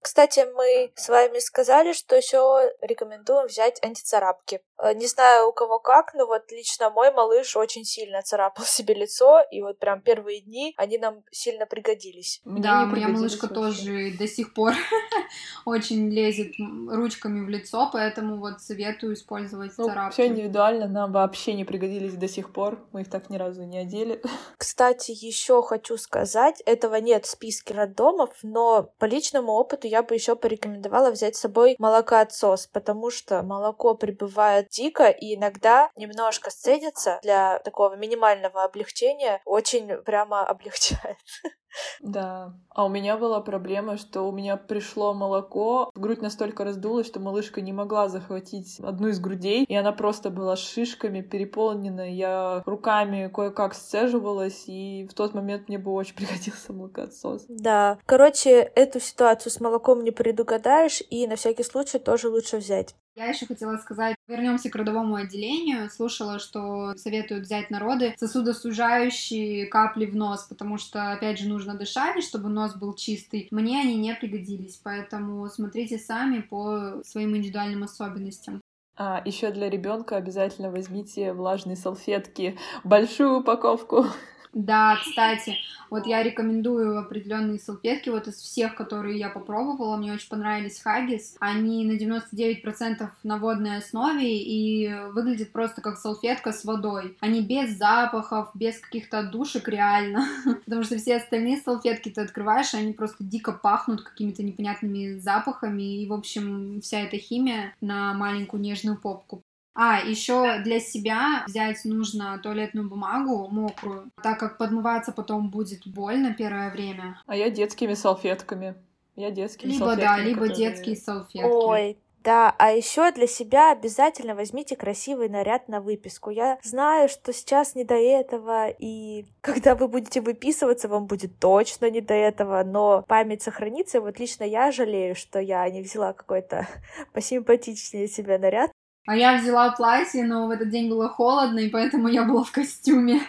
Кстати, 0.05 0.45
мы 0.53 0.91
с 0.93 1.09
вами 1.09 1.39
сказали, 1.39 1.91
что 1.93 2.15
еще 2.15 2.71
рекомендуем 2.81 3.47
взять 3.47 3.83
антицарапки. 3.83 4.61
Э, 4.77 4.93
не 4.93 5.07
знаю, 5.07 5.49
у 5.49 5.51
кого 5.51 5.79
как, 5.79 6.13
но 6.13 6.27
вот 6.27 6.51
лично 6.51 6.91
мой 6.91 7.11
малыш 7.11 7.55
очень 7.55 7.85
сильно 7.85 8.21
царапал 8.21 8.65
себе 8.67 8.93
лицо, 8.93 9.41
и 9.49 9.63
вот 9.63 9.79
прям 9.79 10.01
первые 10.01 10.41
дни 10.41 10.75
они 10.77 10.99
нам 10.99 11.23
сильно 11.31 11.65
пригодились. 11.65 12.39
Мне 12.45 12.61
да, 12.61 12.85
моя 12.85 13.07
малышка 13.07 13.47
вообще. 13.47 13.55
тоже 13.55 14.17
до 14.19 14.27
сих 14.27 14.53
пор 14.53 14.73
очень 15.65 16.11
лезет 16.11 16.53
ручками 16.87 17.43
в 17.43 17.49
лицо, 17.49 17.89
поэтому 17.91 18.37
вот 18.39 18.61
советую 18.61 19.15
использовать 19.15 19.71
ну, 19.79 19.87
царапки. 19.87 20.13
Все 20.13 20.27
индивидуально, 20.27 20.87
нам 20.87 21.13
вообще 21.13 21.53
не 21.53 21.65
пригодились 21.65 22.13
до 22.13 22.27
сих 22.27 22.53
пор, 22.53 22.77
мы 22.91 23.01
их 23.01 23.09
так 23.09 23.31
ни 23.31 23.37
разу 23.37 23.63
не 23.63 23.79
одели. 23.79 24.21
Кстати, 24.57 25.11
еще 25.11 25.63
хочу 25.63 25.97
сказать, 25.97 26.61
этого 26.67 26.97
нет 26.97 27.25
в 27.25 27.29
списке 27.29 27.73
роддомов, 27.73 28.29
но 28.43 28.91
по 28.99 29.05
личному 29.05 29.51
опыту 29.53 29.87
я 29.87 29.94
бы 30.03 30.15
еще 30.15 30.35
порекомендовала 30.35 31.11
взять 31.11 31.35
с 31.35 31.41
собой 31.41 31.75
молокоотсос, 31.79 32.67
потому 32.67 33.09
что 33.09 33.43
молоко 33.43 33.95
прибывает 33.95 34.69
дико 34.69 35.09
и 35.09 35.35
иногда 35.35 35.89
немножко 35.95 36.49
сцедится 36.49 37.19
для 37.21 37.59
такого 37.59 37.95
минимального 37.95 38.63
облегчения, 38.63 39.41
очень 39.45 39.97
прямо 40.03 40.45
облегчает. 40.45 41.17
Да. 42.01 42.53
А 42.69 42.85
у 42.85 42.89
меня 42.89 43.17
была 43.17 43.39
проблема, 43.39 43.97
что 43.97 44.23
у 44.23 44.31
меня 44.31 44.57
пришло 44.57 45.13
молоко, 45.13 45.91
грудь 45.95 46.21
настолько 46.21 46.63
раздулась, 46.63 47.07
что 47.07 47.19
малышка 47.19 47.61
не 47.61 47.73
могла 47.73 48.09
захватить 48.09 48.79
одну 48.81 49.07
из 49.07 49.19
грудей, 49.19 49.63
и 49.63 49.75
она 49.75 49.91
просто 49.91 50.29
была 50.29 50.55
шишками 50.55 51.21
переполнена. 51.21 52.09
Я 52.09 52.63
руками 52.65 53.29
кое-как 53.33 53.73
сцеживалась, 53.73 54.65
и 54.67 55.07
в 55.09 55.13
тот 55.13 55.33
момент 55.33 55.67
мне 55.67 55.77
бы 55.77 55.91
очень 55.91 56.15
пригодился 56.17 56.73
молокоотсос. 56.73 57.45
Да. 57.47 57.97
Короче, 58.05 58.51
эту 58.51 58.99
ситуацию 58.99 59.51
с 59.51 59.59
молоком 59.59 60.03
не 60.03 60.11
предугадаешь, 60.11 61.01
и 61.09 61.27
на 61.27 61.35
всякий 61.35 61.63
случай 61.63 61.99
тоже 61.99 62.29
лучше 62.29 62.57
взять. 62.57 62.95
Я 63.15 63.27
еще 63.27 63.45
хотела 63.45 63.77
сказать, 63.77 64.17
вернемся 64.27 64.69
к 64.69 64.75
родовому 64.75 65.15
отделению. 65.15 65.89
Слушала, 65.89 66.37
что 66.37 66.93
советуют 66.97 67.45
взять 67.45 67.69
народы 67.69 68.13
сосудосужающие 68.17 69.67
капли 69.67 70.05
в 70.05 70.15
нос, 70.17 70.43
потому 70.43 70.77
что, 70.77 71.13
опять 71.13 71.39
же, 71.39 71.47
нужно 71.47 71.75
дышать, 71.75 72.21
чтобы 72.21 72.49
нос 72.49 72.75
был 72.75 72.93
чистый. 72.93 73.47
Мне 73.51 73.79
они 73.79 73.95
не 73.95 74.13
пригодились, 74.15 74.81
поэтому 74.83 75.47
смотрите 75.47 75.97
сами 75.97 76.41
по 76.41 77.01
своим 77.05 77.37
индивидуальным 77.37 77.83
особенностям. 77.83 78.59
А 78.97 79.21
еще 79.23 79.51
для 79.51 79.69
ребенка 79.69 80.17
обязательно 80.17 80.69
возьмите 80.69 81.31
влажные 81.31 81.77
салфетки, 81.77 82.57
большую 82.83 83.39
упаковку. 83.39 84.07
Да, 84.55 84.95
кстати, 85.03 85.57
вот 85.89 86.07
я 86.07 86.23
рекомендую 86.23 86.97
определенные 86.97 87.59
салфетки, 87.59 88.07
вот 88.07 88.29
из 88.29 88.35
всех, 88.35 88.73
которые 88.75 89.19
я 89.19 89.27
попробовала, 89.27 89.97
мне 89.97 90.13
очень 90.13 90.29
понравились 90.29 90.79
Хаггис. 90.79 91.35
Они 91.41 91.83
на 91.83 91.97
99% 91.97 93.09
на 93.23 93.37
водной 93.37 93.79
основе 93.79 94.41
и 94.41 94.89
выглядят 95.11 95.51
просто 95.51 95.81
как 95.81 95.97
салфетка 95.97 96.53
с 96.53 96.63
водой. 96.63 97.17
Они 97.19 97.41
без 97.41 97.77
запахов, 97.77 98.51
без 98.53 98.79
каких-то 98.79 99.19
отдушек 99.19 99.67
реально. 99.67 100.25
Потому 100.63 100.83
что 100.83 100.97
все 100.97 101.17
остальные 101.17 101.57
салфетки 101.57 102.07
ты 102.07 102.21
открываешь, 102.21 102.73
они 102.73 102.93
просто 102.93 103.25
дико 103.25 103.51
пахнут 103.51 104.03
какими-то 104.03 104.41
непонятными 104.41 105.19
запахами. 105.19 106.01
И, 106.01 106.07
в 106.07 106.13
общем, 106.13 106.79
вся 106.81 107.01
эта 107.01 107.17
химия 107.17 107.75
на 107.81 108.13
маленькую 108.13 108.61
нежную 108.61 108.97
попку. 108.97 109.43
А, 109.75 109.99
еще 109.99 110.59
для 110.63 110.79
себя 110.79 111.43
взять 111.47 111.83
нужно 111.83 112.39
туалетную 112.41 112.89
бумагу 112.89 113.47
мокрую, 113.49 114.09
так 114.23 114.39
как 114.39 114.57
подмываться 114.57 115.11
потом 115.11 115.49
будет 115.49 115.85
больно 115.85 116.33
первое 116.33 116.71
время. 116.71 117.21
А 117.27 117.35
я 117.35 117.49
детскими 117.49 117.93
салфетками. 117.93 118.75
Я 119.17 119.31
детскими 119.31 119.71
либо, 119.71 119.85
салфетками. 119.85 120.05
Либо 120.05 120.17
да, 120.17 120.23
либо 120.23 120.47
которые... 120.47 120.57
детские 120.57 120.95
салфетки. 120.95 121.45
Ой, 121.45 121.97
да, 122.25 122.55
а 122.57 122.71
еще 122.71 123.11
для 123.11 123.27
себя 123.27 123.71
обязательно 123.71 124.33
возьмите 124.33 124.75
красивый 124.75 125.29
наряд 125.29 125.67
на 125.67 125.79
выписку. 125.79 126.31
Я 126.31 126.57
знаю, 126.63 127.07
что 127.07 127.31
сейчас 127.31 127.75
не 127.75 127.83
до 127.83 127.93
этого, 127.93 128.67
и 128.69 129.25
когда 129.41 129.75
вы 129.75 129.87
будете 129.87 130.21
выписываться, 130.21 130.87
вам 130.87 131.05
будет 131.05 131.37
точно 131.37 131.89
не 131.91 132.01
до 132.01 132.15
этого, 132.15 132.63
но 132.63 133.03
память 133.07 133.43
сохранится. 133.43 133.99
И 133.99 134.01
вот 134.01 134.19
лично 134.19 134.43
я 134.43 134.71
жалею, 134.71 135.15
что 135.15 135.39
я 135.39 135.69
не 135.69 135.83
взяла 135.83 136.13
какой-то 136.13 136.67
посимпатичнее 137.13 138.07
себе 138.07 138.39
наряд. 138.39 138.71
А 139.05 139.15
я 139.15 139.37
взяла 139.37 139.71
платье, 139.71 140.23
но 140.23 140.47
в 140.47 140.49
этот 140.49 140.69
день 140.69 140.89
было 140.89 141.07
холодно, 141.09 141.59
и 141.59 141.69
поэтому 141.69 142.07
я 142.07 142.23
была 142.23 142.43
в 142.43 142.51
костюме. 142.51 143.21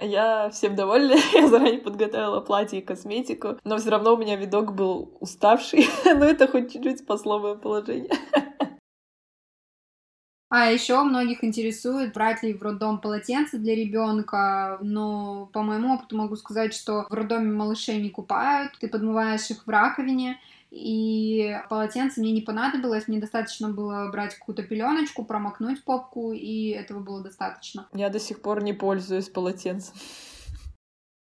Я 0.00 0.50
всем 0.50 0.74
довольна, 0.74 1.14
я 1.34 1.48
заранее 1.48 1.80
подготовила 1.80 2.40
платье 2.40 2.80
и 2.80 2.82
косметику, 2.82 3.58
но 3.64 3.78
все 3.78 3.90
равно 3.90 4.14
у 4.14 4.16
меня 4.16 4.36
видок 4.36 4.74
был 4.74 5.16
уставший, 5.20 5.86
но 6.04 6.24
это 6.24 6.48
хоть 6.48 6.72
чуть-чуть 6.72 7.00
спасло 7.00 7.38
мое 7.38 7.54
положение. 7.54 8.10
А 10.54 10.70
еще 10.70 11.02
многих 11.02 11.42
интересует, 11.44 12.12
брать 12.12 12.42
ли 12.42 12.52
в 12.52 12.60
роддом 12.62 13.00
полотенце 13.00 13.56
для 13.56 13.74
ребенка. 13.74 14.76
Но 14.82 15.48
по 15.50 15.62
моему 15.62 15.94
опыту 15.94 16.14
могу 16.18 16.36
сказать, 16.36 16.74
что 16.74 17.06
в 17.08 17.14
роддоме 17.14 17.50
малышей 17.50 18.02
не 18.02 18.10
купают, 18.10 18.72
ты 18.78 18.86
подмываешь 18.86 19.48
их 19.48 19.66
в 19.66 19.70
раковине. 19.70 20.38
И 20.72 21.54
полотенце 21.68 22.20
мне 22.20 22.32
не 22.32 22.40
понадобилось, 22.40 23.06
мне 23.06 23.20
достаточно 23.20 23.68
было 23.68 24.08
брать 24.10 24.34
какую-то 24.36 24.62
пеленочку, 24.62 25.22
промокнуть 25.22 25.84
попку, 25.84 26.32
и 26.32 26.70
этого 26.70 27.00
было 27.00 27.22
достаточно. 27.22 27.88
Я 27.92 28.08
до 28.08 28.18
сих 28.18 28.40
пор 28.40 28.62
не 28.62 28.72
пользуюсь 28.72 29.28
полотенцем. 29.28 29.94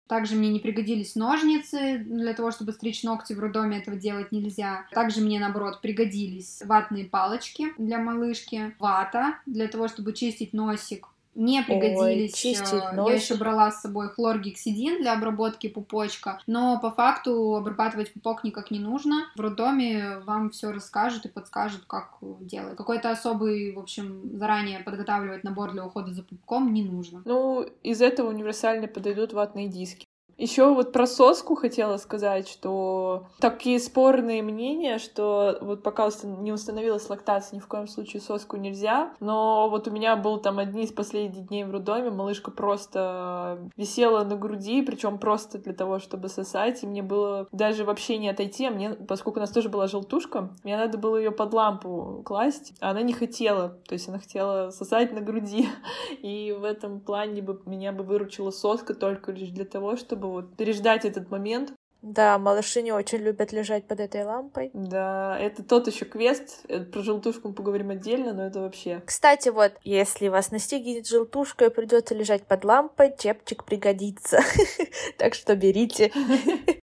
Также 0.06 0.36
мне 0.36 0.50
не 0.50 0.58
пригодились 0.58 1.14
ножницы 1.16 1.98
для 1.98 2.34
того, 2.34 2.50
чтобы 2.50 2.72
стричь 2.72 3.02
ногти 3.02 3.32
в 3.32 3.40
роддоме, 3.40 3.78
этого 3.78 3.96
делать 3.96 4.32
нельзя. 4.32 4.86
Также 4.92 5.22
мне, 5.22 5.40
наоборот, 5.40 5.80
пригодились 5.80 6.62
ватные 6.64 7.06
палочки 7.06 7.68
для 7.78 7.98
малышки, 7.98 8.74
вата 8.78 9.38
для 9.46 9.68
того, 9.68 9.88
чтобы 9.88 10.12
чистить 10.12 10.52
носик, 10.52 11.08
не 11.38 11.62
пригодились. 11.62 12.32
Ой, 12.32 12.36
чистить 12.36 12.72
э, 12.72 12.96
Я 12.96 13.14
еще 13.14 13.36
брала 13.36 13.70
с 13.70 13.80
собой 13.80 14.08
хлоргексидин 14.08 15.00
для 15.00 15.12
обработки 15.12 15.68
пупочка, 15.68 16.40
но 16.48 16.80
по 16.80 16.90
факту 16.90 17.54
обрабатывать 17.54 18.12
пупок 18.12 18.42
никак 18.42 18.72
не 18.72 18.80
нужно. 18.80 19.30
В 19.36 19.40
роддоме 19.40 20.18
вам 20.24 20.50
все 20.50 20.72
расскажут 20.72 21.26
и 21.26 21.28
подскажут, 21.28 21.84
как 21.86 22.16
делать. 22.40 22.76
Какой-то 22.76 23.10
особый, 23.10 23.72
в 23.72 23.78
общем, 23.78 24.36
заранее 24.36 24.80
подготавливать 24.80 25.44
набор 25.44 25.70
для 25.72 25.86
ухода 25.86 26.12
за 26.12 26.24
пупком 26.24 26.72
не 26.72 26.82
нужно. 26.82 27.22
Ну, 27.24 27.62
из 27.84 28.02
этого 28.02 28.28
универсально 28.28 28.88
подойдут 28.88 29.32
ватные 29.32 29.68
диски. 29.68 30.07
Еще 30.38 30.72
вот 30.72 30.92
про 30.92 31.08
соску 31.08 31.56
хотела 31.56 31.96
сказать, 31.96 32.48
что 32.48 33.24
такие 33.40 33.80
спорные 33.80 34.40
мнения, 34.40 34.98
что 34.98 35.58
вот 35.60 35.82
пока 35.82 36.08
не 36.22 36.52
установилась 36.52 37.10
лактация, 37.10 37.56
ни 37.56 37.60
в 37.60 37.66
коем 37.66 37.88
случае 37.88 38.22
соску 38.22 38.56
нельзя. 38.56 39.12
Но 39.18 39.68
вот 39.68 39.88
у 39.88 39.90
меня 39.90 40.14
был 40.14 40.38
там 40.38 40.60
одни 40.60 40.84
из 40.84 40.92
последних 40.92 41.48
дней 41.48 41.64
в 41.64 41.72
роддоме, 41.72 42.10
малышка 42.10 42.52
просто 42.52 43.58
висела 43.76 44.22
на 44.22 44.36
груди, 44.36 44.80
причем 44.82 45.18
просто 45.18 45.58
для 45.58 45.72
того, 45.72 45.98
чтобы 45.98 46.28
сосать, 46.28 46.84
и 46.84 46.86
мне 46.86 47.02
было 47.02 47.48
даже 47.50 47.84
вообще 47.84 48.16
не 48.18 48.28
отойти, 48.28 48.66
а 48.66 48.70
мне, 48.70 48.90
поскольку 48.90 49.40
у 49.40 49.42
нас 49.42 49.50
тоже 49.50 49.68
была 49.68 49.88
желтушка, 49.88 50.50
мне 50.62 50.76
надо 50.76 50.98
было 50.98 51.16
ее 51.16 51.32
под 51.32 51.52
лампу 51.52 52.22
класть, 52.24 52.74
а 52.80 52.90
она 52.90 53.02
не 53.02 53.12
хотела, 53.12 53.70
то 53.88 53.94
есть 53.94 54.08
она 54.08 54.20
хотела 54.20 54.70
сосать 54.70 55.12
на 55.12 55.20
груди, 55.20 55.68
и 56.22 56.56
в 56.56 56.62
этом 56.62 57.00
плане 57.00 57.42
бы 57.42 57.60
меня 57.66 57.90
бы 57.90 58.04
выручила 58.04 58.52
соска 58.52 58.94
только 58.94 59.32
лишь 59.32 59.50
для 59.50 59.64
того, 59.64 59.96
чтобы 59.96 60.27
вот 60.30 60.56
переждать 60.56 61.04
этот 61.04 61.30
момент. 61.30 61.72
Да, 62.00 62.38
малыши 62.38 62.80
не 62.82 62.92
очень 62.92 63.18
любят 63.18 63.50
лежать 63.52 63.86
под 63.88 63.98
этой 63.98 64.22
лампой. 64.24 64.70
Да, 64.72 65.36
это 65.40 65.64
тот 65.64 65.88
еще 65.88 66.04
квест. 66.04 66.60
Э, 66.68 66.80
про 66.80 67.02
желтушку 67.02 67.48
мы 67.48 67.54
поговорим 67.54 67.90
отдельно, 67.90 68.32
но 68.32 68.46
это 68.46 68.60
вообще. 68.60 69.02
Кстати, 69.04 69.48
вот, 69.48 69.72
если 69.82 70.28
вас 70.28 70.52
настигнет 70.52 71.08
желтушка 71.08 71.66
и 71.66 71.70
придется 71.70 72.14
лежать 72.14 72.46
под 72.46 72.64
лампой, 72.64 73.14
чепчик 73.18 73.64
пригодится. 73.64 74.40
Так 75.18 75.34
что 75.34 75.56
берите. 75.56 76.12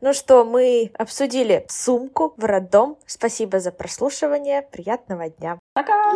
Ну 0.00 0.12
что, 0.12 0.44
мы 0.44 0.90
обсудили 0.98 1.64
сумку 1.70 2.34
в 2.36 2.44
роддом. 2.44 2.98
Спасибо 3.06 3.58
за 3.58 3.72
прослушивание. 3.72 4.60
Приятного 4.60 5.30
дня. 5.30 5.58
Пока! 5.72 6.14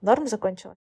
Норм 0.00 0.28
закончила? 0.28 0.76